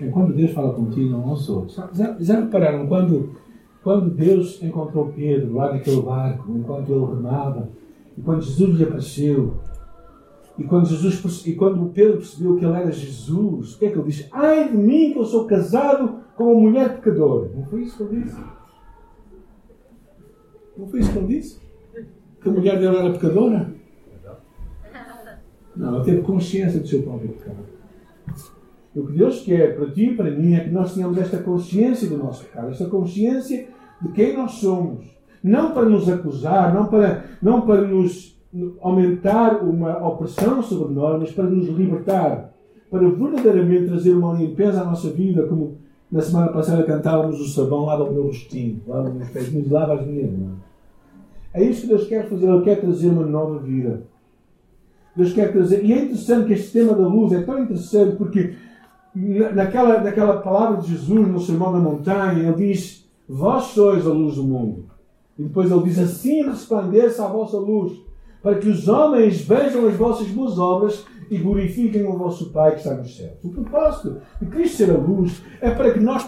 [0.00, 1.76] É quando Deus fala contigo, não aos outros.
[1.94, 3.36] Já, já repararam quando,
[3.82, 7.68] quando Deus encontrou Pedro lá naquele barco, enquanto ele remava,
[8.16, 9.54] e quando Jesus lhe apareceu,
[10.58, 13.98] e quando, Jesus, e quando Pedro percebeu que ele era Jesus, o que é que
[13.98, 14.28] ele disse?
[14.30, 17.50] Ai de mim que eu sou casado com uma mulher pecadora.
[17.54, 18.40] Não foi isso que ele disse?
[20.76, 21.60] Não foi isso que ele disse?
[22.40, 23.74] Que a mulher dele era pecadora?
[25.74, 27.71] Não, ele teve consciência do seu próprio pecado.
[28.94, 31.38] E o que Deus quer para ti e para mim é que nós tenhamos esta
[31.38, 33.68] consciência do nosso pecado, esta consciência
[34.00, 35.06] de quem nós somos.
[35.42, 38.38] Não para nos acusar, não para, não para nos
[38.80, 42.52] aumentar uma opressão sobre nós, mas para nos libertar,
[42.90, 45.78] para verdadeiramente trazer uma limpeza à nossa vida, como
[46.10, 49.94] na semana passada cantávamos o sabão lava o meu rostinho, lava os meus pés, lava
[49.94, 50.58] as minhas mãos.
[51.54, 54.02] É isso que Deus quer fazer, Ele quer trazer uma nova vida.
[55.16, 55.84] Deus quer trazer.
[55.84, 58.54] E é interessante que este tema da luz é tão interessante porque
[59.14, 64.36] naquela, naquela palavra de Jesus no Sermão da Montanha, ele diz: Vós sois a luz
[64.36, 64.86] do mundo.
[65.38, 67.92] E depois ele diz: Assim resplandeça a vossa luz,
[68.42, 72.78] para que os homens vejam as vossas boas obras e glorifiquem o vosso Pai que
[72.78, 73.38] está nos céus.
[73.42, 76.24] O propósito de Cristo ser a luz é para que nós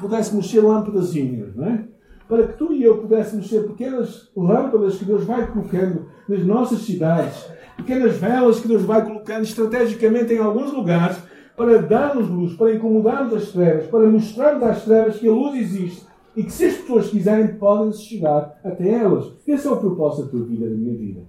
[0.00, 1.84] pudéssemos ser lâmpadazinhas, não é?
[2.28, 6.80] Para que tu e eu pudéssemos ser pequenas lâmpadas que Deus vai colocando nas nossas
[6.80, 7.46] cidades,
[7.76, 11.18] pequenas velas que Deus vai colocando estrategicamente em alguns lugares
[11.56, 16.06] para dar-nos luz, para incomodarmos as trevas, para mostrarmos às trevas que a luz existe
[16.36, 19.32] e que se as pessoas quiserem podem chegar até elas.
[19.46, 21.22] Esse é o propósito da tua vida, da minha vida.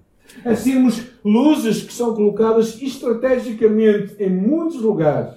[0.44, 5.34] É sermos luzes que são colocadas estrategicamente em muitos lugares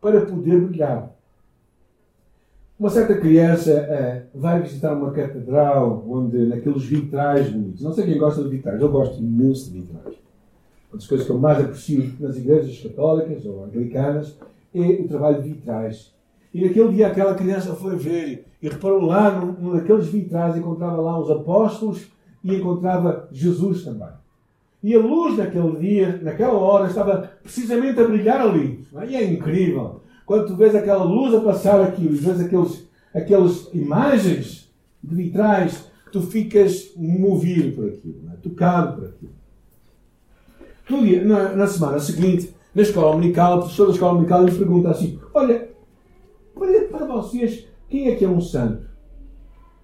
[0.00, 1.14] para poder brilhar.
[2.78, 3.72] Uma certa criança
[4.34, 7.82] uh, vai visitar uma catedral onde naqueles vitrais bonitos.
[7.82, 10.27] Não sei quem gosta de vitrais, eu gosto imenso de vitrais.
[10.90, 14.36] Uma das coisas que eu mais aprecio nas igrejas católicas ou anglicanas
[14.74, 16.14] é o trabalho de vitrais.
[16.52, 21.18] E naquele dia aquela criança foi ver e reparou lá num, naqueles vitrais, encontrava lá
[21.20, 22.06] os apóstolos
[22.42, 24.08] e encontrava Jesus também.
[24.82, 28.84] E a luz naquele dia, naquela hora, estava precisamente a brilhar ali.
[29.08, 30.00] E é incrível.
[30.24, 34.72] Quando tu vês aquela luz a passar aqui, vês aqueles, aquelas imagens
[35.02, 38.36] de vitrais, tu ficas movido por aquilo, é?
[38.36, 39.32] tocado por aquilo.
[40.88, 44.52] No dia, na, na, semana seguinte, na escola dominical, a professora da escola dominical lhe
[44.52, 45.68] pergunta assim: Olha,
[46.90, 48.88] para vocês, quem é que é um santo?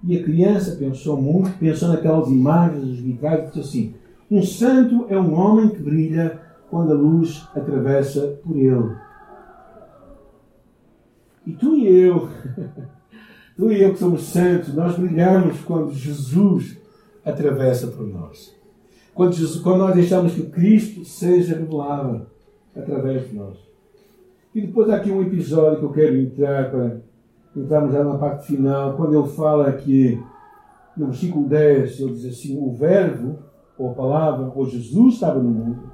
[0.02, 3.94] E a criança pensou muito, pensou naquelas imagens dos vitrais e disse assim:
[4.30, 6.40] Um santo é um homem que brilha
[6.70, 8.96] quando a luz atravessa por ele.
[11.46, 12.28] E tu e eu,
[13.56, 16.78] tu e eu que somos santos, nós brilhamos quando Jesus
[17.24, 18.53] atravessa por nós.
[19.14, 22.26] Quando, Jesus, quando nós deixamos que Cristo seja revelado
[22.74, 23.56] através de nós.
[24.54, 27.00] E depois há aqui um episódio que eu quero entrar para
[27.56, 30.20] entrarmos já na parte final, quando ele fala que
[30.96, 33.38] no versículo 10 ele diz assim: o Verbo,
[33.78, 35.92] ou a palavra, ou Jesus estava no mundo,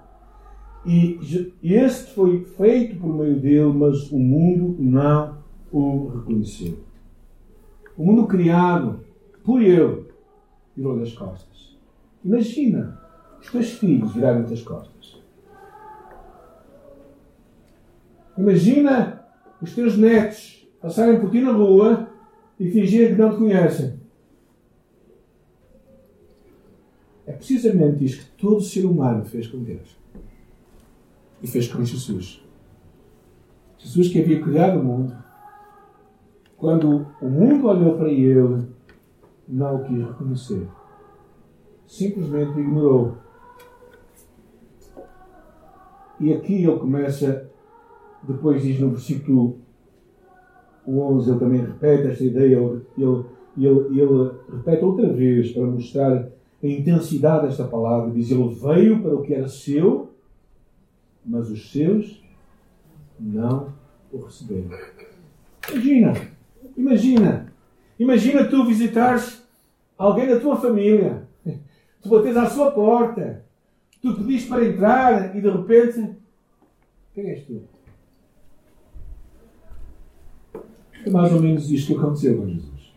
[0.85, 1.18] e
[1.62, 5.38] este foi feito por meio dele, mas o mundo não
[5.70, 6.78] o reconheceu.
[7.96, 9.00] O mundo criado
[9.44, 10.06] por ele
[10.74, 11.78] virou-lhe as costas.
[12.24, 12.99] Imagina
[13.40, 15.20] os teus filhos virarem-te as costas.
[18.36, 19.24] Imagina
[19.61, 22.09] os teus netos passarem por ti na rua
[22.59, 24.01] e fingirem que não te conhecem.
[27.26, 29.99] É precisamente isto que todo ser humano fez com Deus.
[31.43, 32.43] E fez com Jesus.
[33.78, 35.16] Jesus que havia criado o mundo,
[36.57, 38.66] quando o mundo olhou para ele,
[39.49, 40.68] não o quis reconhecer.
[41.86, 43.16] Simplesmente ignorou.
[46.21, 47.51] E aqui ele começa,
[48.23, 49.59] depois diz no versículo
[50.87, 53.25] 11, ele também repete esta ideia, ele,
[53.57, 56.29] ele, ele repete outra vez para mostrar
[56.62, 58.12] a intensidade desta palavra.
[58.12, 60.11] Diz: Ele veio para o que era seu
[61.25, 62.23] mas os seus
[63.18, 63.73] não
[64.12, 64.71] o receberam.
[65.71, 66.12] Imagina,
[66.77, 67.53] imagina,
[67.99, 69.47] imagina tu visitares
[69.97, 71.29] alguém da tua família,
[72.03, 73.45] tu bates à sua porta,
[74.01, 76.16] tu pediste para entrar e de repente,
[77.14, 77.62] quem és tu?
[81.05, 82.92] É mais ou menos isto que aconteceu com Jesus.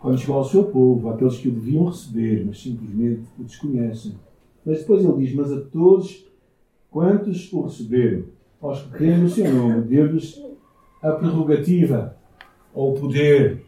[0.00, 4.14] Quando chegou ao seu povo, àqueles que o deviam receber, mas simplesmente o desconhecem.
[4.64, 6.26] Mas depois ele diz: Mas a todos
[6.90, 8.24] quantos o receberam,
[8.60, 10.40] aos que creem no seu nome, deu-lhes
[11.02, 12.16] a prerrogativa,
[12.74, 13.64] ou o poder,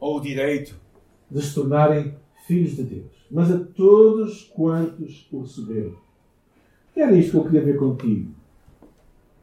[0.00, 0.74] ou o direito
[1.30, 2.14] de se tornarem
[2.46, 3.26] filhos de Deus.
[3.30, 6.07] Mas a todos quantos o receberam.
[6.98, 8.32] Era isto que eu queria ver contigo.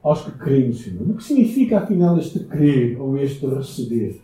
[0.03, 1.10] Aos que creem no Senhor.
[1.10, 4.22] O que significa, afinal, este crer ou este receber?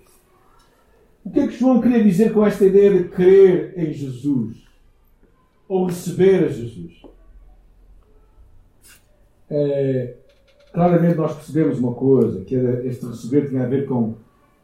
[1.24, 4.58] O que é que João queria dizer com esta ideia de crer em Jesus?
[5.68, 7.02] Ou receber a Jesus?
[9.50, 10.16] É,
[10.74, 14.16] claramente nós percebemos uma coisa, que era este receber tinha a ver com,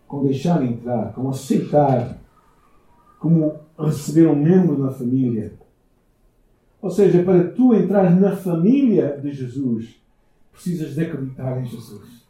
[0.08, 2.20] com deixar entrar, com aceitar,
[3.20, 5.54] como receber um membro na família.
[6.88, 10.00] Ou seja, para tu entrar na família de Jesus,
[10.52, 12.26] precisas de acreditar em Jesus.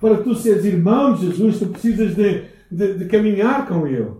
[0.00, 4.10] Para tu seres irmão de Jesus, tu precisas de de, de caminhar com Ele,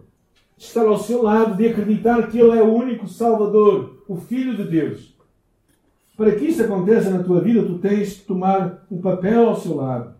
[0.57, 4.57] de estar ao seu lado, de acreditar que Ele é o único Salvador, o Filho
[4.57, 5.15] de Deus.
[6.17, 9.77] Para que isso aconteça na tua vida, tu tens de tomar um papel ao seu
[9.77, 10.15] lado.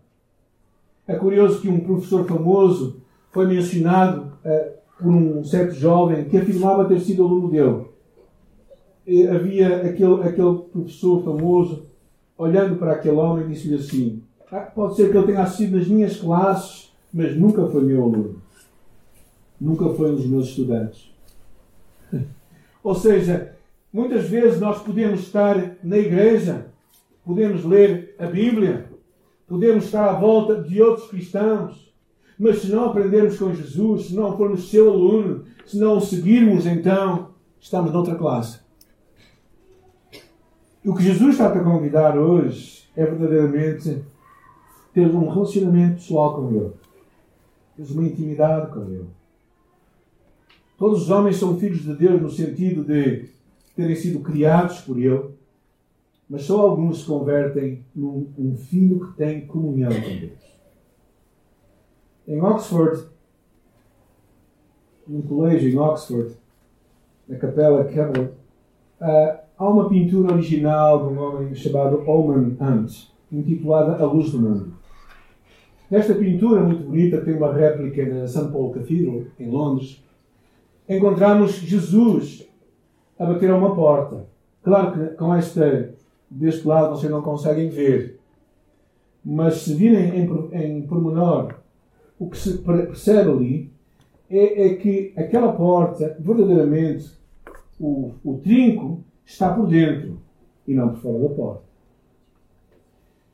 [1.07, 3.01] É curioso que um professor famoso
[3.31, 7.85] foi mencionado uh, por um certo jovem que afirmava ter sido aluno dele.
[9.07, 11.85] Havia aquele, aquele professor famoso
[12.37, 15.87] olhando para aquele homem e disse-lhe assim: ah, Pode ser que ele tenha sido nas
[15.87, 18.41] minhas classes mas nunca foi meu aluno.
[19.59, 21.11] Nunca foi um dos meus estudantes.
[22.83, 23.55] Ou seja,
[23.91, 26.67] muitas vezes nós podemos estar na igreja,
[27.25, 28.85] podemos ler a Bíblia,
[29.47, 31.91] podemos estar à volta de outros cristãos,
[32.37, 36.67] mas se não aprendermos com Jesus, se não formos seu aluno, se não o seguirmos,
[36.67, 38.59] então estamos noutra classe.
[40.87, 44.05] O que Jesus está a convidar hoje é verdadeiramente
[44.93, 46.71] ter um relacionamento pessoal com Ele.
[47.75, 49.09] Tens uma intimidade com Ele.
[50.77, 53.29] Todos os homens são filhos de Deus no sentido de
[53.75, 55.31] terem sido criados por Ele,
[56.29, 60.57] mas só alguns se convertem num um filho que tem comunhão com Deus.
[62.25, 63.09] Em Oxford,
[65.05, 66.33] num colégio em Oxford,
[67.27, 68.29] na Capela Keble,
[69.01, 74.39] uh, há uma pintura original de um homem chamado Oman Hunt, intitulada A Luz do
[74.39, 74.73] Mundo.
[75.89, 78.51] Nesta pintura muito bonita, tem uma réplica na St.
[78.51, 80.03] Paul Cathedral, em Londres,
[80.87, 82.47] encontramos Jesus
[83.17, 84.25] a bater a uma porta.
[84.61, 85.93] Claro que com esta,
[86.29, 88.19] deste lado vocês não conseguem ver,
[89.23, 91.55] mas se virem em, em pormenor,
[92.19, 93.71] o que se percebe ali
[94.29, 97.11] é, é que aquela porta, verdadeiramente,
[97.79, 100.17] o, o trinco está por dentro
[100.65, 101.67] e não por fora da porta.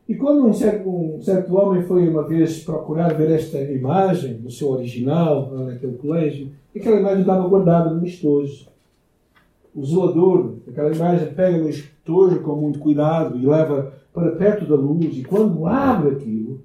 [0.10, 4.52] E quando um certo, um certo homem foi uma vez procurar ver esta imagem no
[4.52, 8.68] seu original, naquele colégio, aquela imagem estava guardada no estojo.
[9.74, 14.76] O zelador daquela imagem pega no estojo com muito cuidado e leva para perto da
[14.76, 16.62] luz, e quando abre aquilo,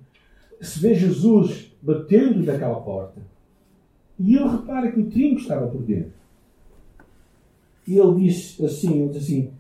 [0.60, 3.20] se vê Jesus batendo naquela porta.
[4.18, 6.18] E ele repara que o trinco estava por dentro.
[7.88, 9.50] E ele diz assim, ele diz assim,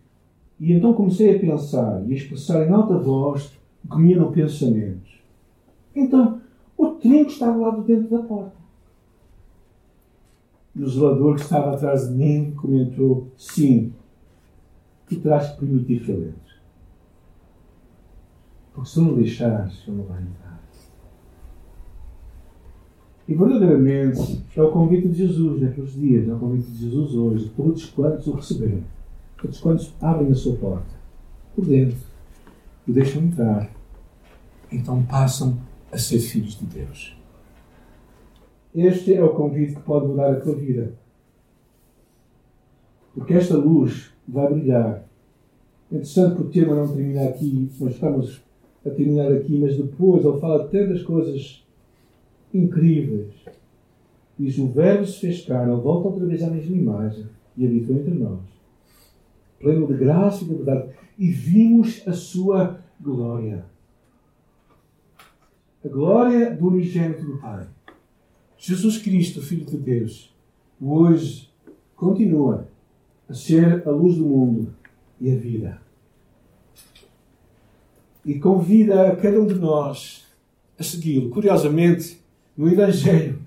[0.60, 3.50] e então comecei a pensar e a expressar em alta voz
[3.88, 5.08] comia no pensamento.
[5.96, 6.38] Então,
[6.76, 8.52] o trinco estava lá dentro da porta.
[10.76, 13.94] E o zelador que estava atrás de mim comentou: Sim,
[15.08, 16.58] tu terás que permitir que ele entre.
[18.74, 20.47] Porque se não deixares, ele não vai entrar.
[23.28, 27.52] E verdadeiramente é o convite de Jesus naqueles dias, é o convite de Jesus hoje,
[27.54, 28.82] todos quantos o receberam,
[29.40, 30.96] todos quantos abrem a sua porta,
[31.54, 31.98] por dentro,
[32.86, 33.70] e deixam entrar
[34.70, 35.58] então passam
[35.90, 37.16] a ser filhos de Deus.
[38.74, 40.92] Este é o convite que pode mudar a tua vida.
[43.14, 45.04] Porque esta luz vai brilhar.
[45.90, 48.42] É interessante que o tema não termina aqui, nós estamos
[48.84, 51.66] a terminar aqui, mas depois ele fala de tantas coisas
[52.52, 53.34] incríveis.
[54.38, 57.26] Diz: O Verbo se fez carne, ele volta outra vez à mesma imagem
[57.56, 58.40] e habitou entre nós,
[59.58, 63.64] pleno de graça e de verdade, e vimos a sua glória
[65.84, 67.66] a glória do unigênito do Pai.
[68.56, 70.34] Jesus Cristo, Filho de Deus,
[70.80, 71.48] hoje
[71.94, 72.68] continua
[73.28, 74.74] a ser a luz do mundo
[75.20, 75.80] e a vida.
[78.24, 80.26] e convida cada um de nós
[80.78, 81.30] a segui-lo.
[81.30, 82.20] Curiosamente,
[82.58, 83.38] no Evangelho,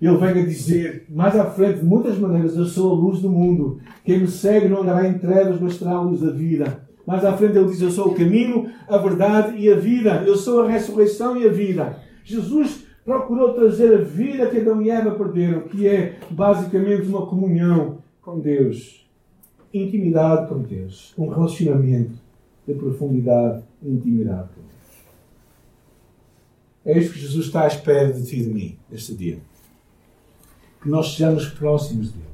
[0.00, 3.30] ele vem a dizer, mais à frente, de muitas maneiras, eu sou a luz do
[3.30, 3.78] mundo.
[4.04, 6.82] Quem me segue não andará em trevas, mas terá a luz da vida.
[7.06, 10.24] Mais à frente ele diz, eu sou o caminho, a verdade e a vida.
[10.26, 11.98] Eu sou a ressurreição e a vida.
[12.24, 17.98] Jesus procurou trazer a vida que Adão e Eva perderam, que é basicamente uma comunhão
[18.22, 19.06] com Deus.
[19.72, 21.14] Intimidade com Deus.
[21.18, 22.12] Um relacionamento
[22.66, 24.73] de profundidade e intimidade com Deus.
[26.86, 29.38] Isto que Jesus está à espera de ti e de mim, neste dia.
[30.82, 32.24] Que nós sejamos próximos dele.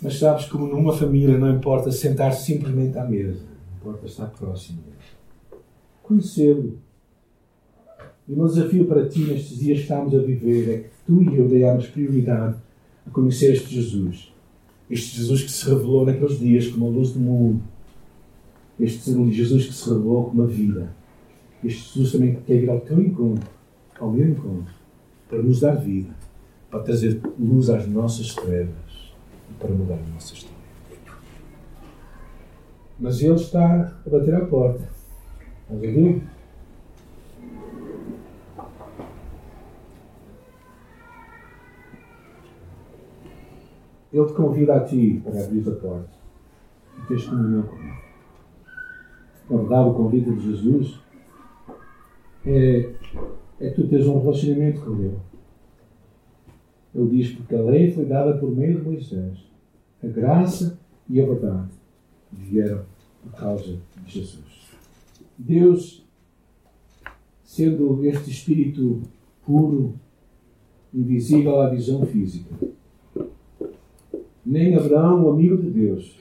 [0.00, 3.42] Mas sabes, como numa família não importa sentar simplesmente à mesa,
[3.76, 5.60] importa estar próximo dele.
[6.02, 6.78] Conhecê-lo.
[8.28, 11.22] E o meu desafio para ti nestes dias que estamos a viver é que tu
[11.22, 12.56] e eu demos prioridade
[13.04, 14.32] a conhecer este Jesus.
[14.88, 17.62] Este Jesus que se revelou naqueles dias como a luz do mundo.
[18.78, 20.94] Este Jesus que se revelou como a vida
[21.64, 23.48] este Jesus também quer vir ao teu encontro,
[23.98, 24.74] ao meu encontro,
[25.28, 26.14] para nos dar vida,
[26.70, 29.14] para trazer luz às nossas trevas
[29.50, 30.54] e para mudar a nossa história.
[33.00, 34.88] Mas Ele está a bater à porta.
[35.62, 36.22] Estás a ouvir?
[44.12, 46.10] Ele te convida a ti para abrir a porta
[46.98, 48.04] e teres comunhão com Ele.
[49.50, 51.03] Verdade, o convite de Jesus
[52.46, 52.90] é,
[53.60, 55.18] é tu teres um relacionamento com Ele.
[56.94, 59.38] Ele diz, porque a lei foi dada por meio de Moisés.
[60.02, 60.78] A graça
[61.08, 61.70] e a verdade
[62.30, 62.84] vieram
[63.22, 64.68] por causa de Jesus.
[65.36, 66.04] Deus,
[67.42, 69.02] sendo este Espírito
[69.44, 69.94] puro,
[70.92, 72.54] invisível à visão física,
[74.46, 76.20] nem Abraão, o amigo de Deus,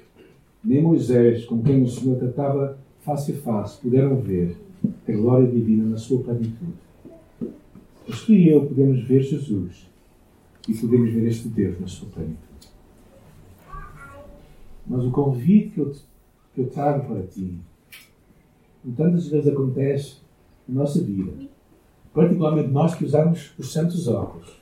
[0.64, 4.58] nem Moisés, com quem o Senhor tratava face a face, puderam ver
[5.08, 6.74] a glória divina na sua plenitude.
[8.08, 9.90] Mas tu e eu podemos ver Jesus
[10.68, 12.44] e podemos ver este Deus na sua plenitude.
[14.86, 15.92] Mas o convite que eu,
[16.54, 17.54] que eu trago para ti,
[18.82, 20.18] como tantas vezes acontece
[20.68, 21.32] na nossa vida,
[22.14, 24.62] particularmente nós que usamos os santos óculos,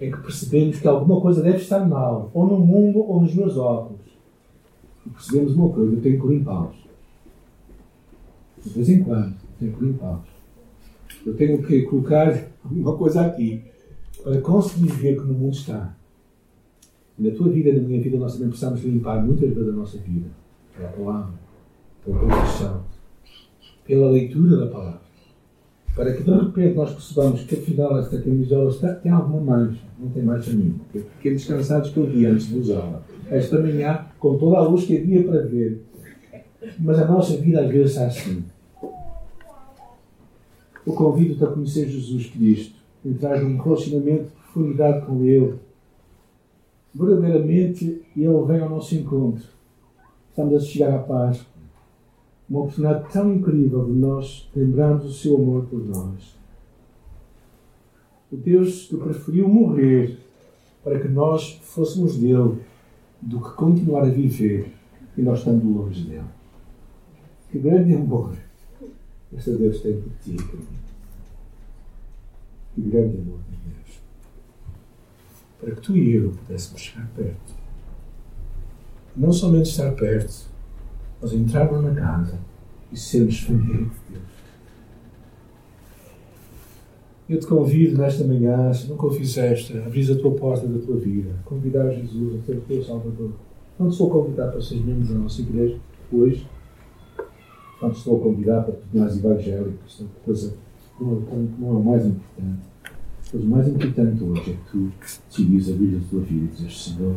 [0.00, 3.56] é que percebemos que alguma coisa deve estar mal, ou no mundo ou nos meus
[3.56, 4.00] óculos.
[5.06, 6.89] E percebemos uma coisa, eu tenho que limpá-los.
[8.64, 10.28] De vez em quando, tenho que limpá-los.
[11.24, 13.62] Eu tenho que colocar alguma coisa aqui
[14.22, 15.94] para conseguir ver como o mundo está.
[17.18, 20.26] Na tua vida na minha vida, nós também precisamos limpar muitas vezes a nossa vida.
[20.76, 21.34] Pela palavra,
[22.04, 22.84] pela confissão,
[23.84, 25.00] pela leitura da palavra.
[25.94, 30.08] Para que de repente nós percebamos que afinal esta camisola está, tem alguma mancha, não
[30.08, 30.80] tem mancha nenhuma.
[30.92, 33.02] Pequenos cansados que eu vi antes de usá-la.
[33.28, 35.82] Esta manhã, com toda a luz que havia para ver,
[36.78, 38.44] mas a nossa vida às vezes está assim.
[40.86, 45.54] Eu convido-te a conhecer Jesus Cristo, entrar num relacionamento de profundidade com Ele.
[46.94, 49.44] Verdadeiramente, Ele vem ao nosso encontro.
[50.30, 51.46] Estamos a chegar à paz.
[52.48, 56.36] Uma oportunidade tão incrível de nós lembrarmos o seu amor por nós.
[58.32, 60.18] O Deus que preferiu morrer
[60.82, 62.58] para que nós fôssemos dele
[63.20, 64.72] do que continuar a viver
[65.16, 66.39] e nós estando longe dele.
[67.50, 68.36] Que grande amor
[69.36, 70.36] esse Deus tem por ti.
[72.74, 74.00] Que grande amor de Deus.
[75.60, 77.54] Para que tu e eu pudéssemos chegar perto.
[79.16, 80.48] Não somente estar perto,
[81.20, 82.38] mas entrarmos na casa
[82.92, 84.30] e sermos família de Deus.
[87.28, 90.84] Eu te convido nesta manhã, se nunca o fizeste, a abrir a tua porta da
[90.84, 93.32] tua vida, convidar Jesus a ser o teu Salvador.
[93.78, 95.78] Não te sou convidar para seres membro da nossa igreja
[96.12, 96.44] hoje,
[97.80, 100.54] quando estou a convidar para tornares evangélico, isto é uma coisa
[101.00, 102.60] não, é o mais importante.
[103.32, 106.84] Mas o mais importante hoje é que tu decidires abrir a tua vida e dizes,
[106.84, 107.16] Senhor,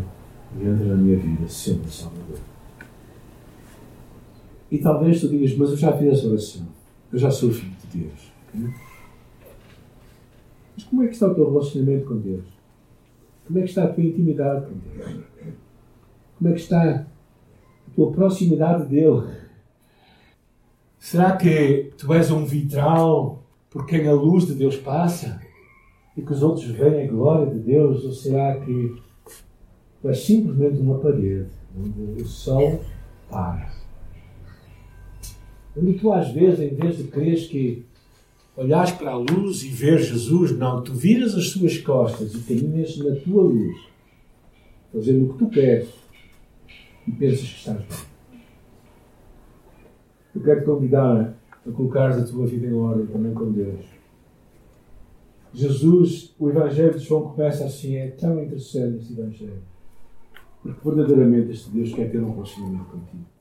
[0.56, 2.40] entra na minha vida sempre Salvador.
[4.72, 6.68] E talvez tu digas, mas eu já fiz essa oração.
[7.12, 8.32] Eu já sou filho de Deus.
[10.76, 12.46] Mas como é que está o teu relacionamento com Deus?
[13.46, 15.24] Como é que está a tua intimidade com Deus?
[16.38, 17.06] Como é que está a
[17.96, 19.43] tua proximidade dele?
[21.04, 25.42] Será que tu és um vitral por quem a luz de Deus passa
[26.16, 28.06] e que os outros veem a glória de Deus?
[28.06, 28.96] Ou será que
[30.02, 32.80] tu és simplesmente uma parede onde o sol
[33.30, 33.70] para?
[35.76, 37.86] Onde tu, às vezes, em vez de creres que
[38.56, 42.96] olhas para a luz e ver Jesus, não, tu viras as suas costas e caminhas
[42.98, 43.78] na tua luz,
[44.94, 45.90] fazendo o que tu queres
[47.06, 48.13] e pensas que estás bem.
[50.36, 51.36] Eu quero te convidar
[51.68, 53.86] a colocares a tua vida em ordem também com Deus.
[55.54, 59.62] Jesus, o Evangelho de João começa assim, é tão interessante este Evangelho.
[60.62, 63.33] Porque verdadeiramente este Deus quer ter um relacionamento contigo.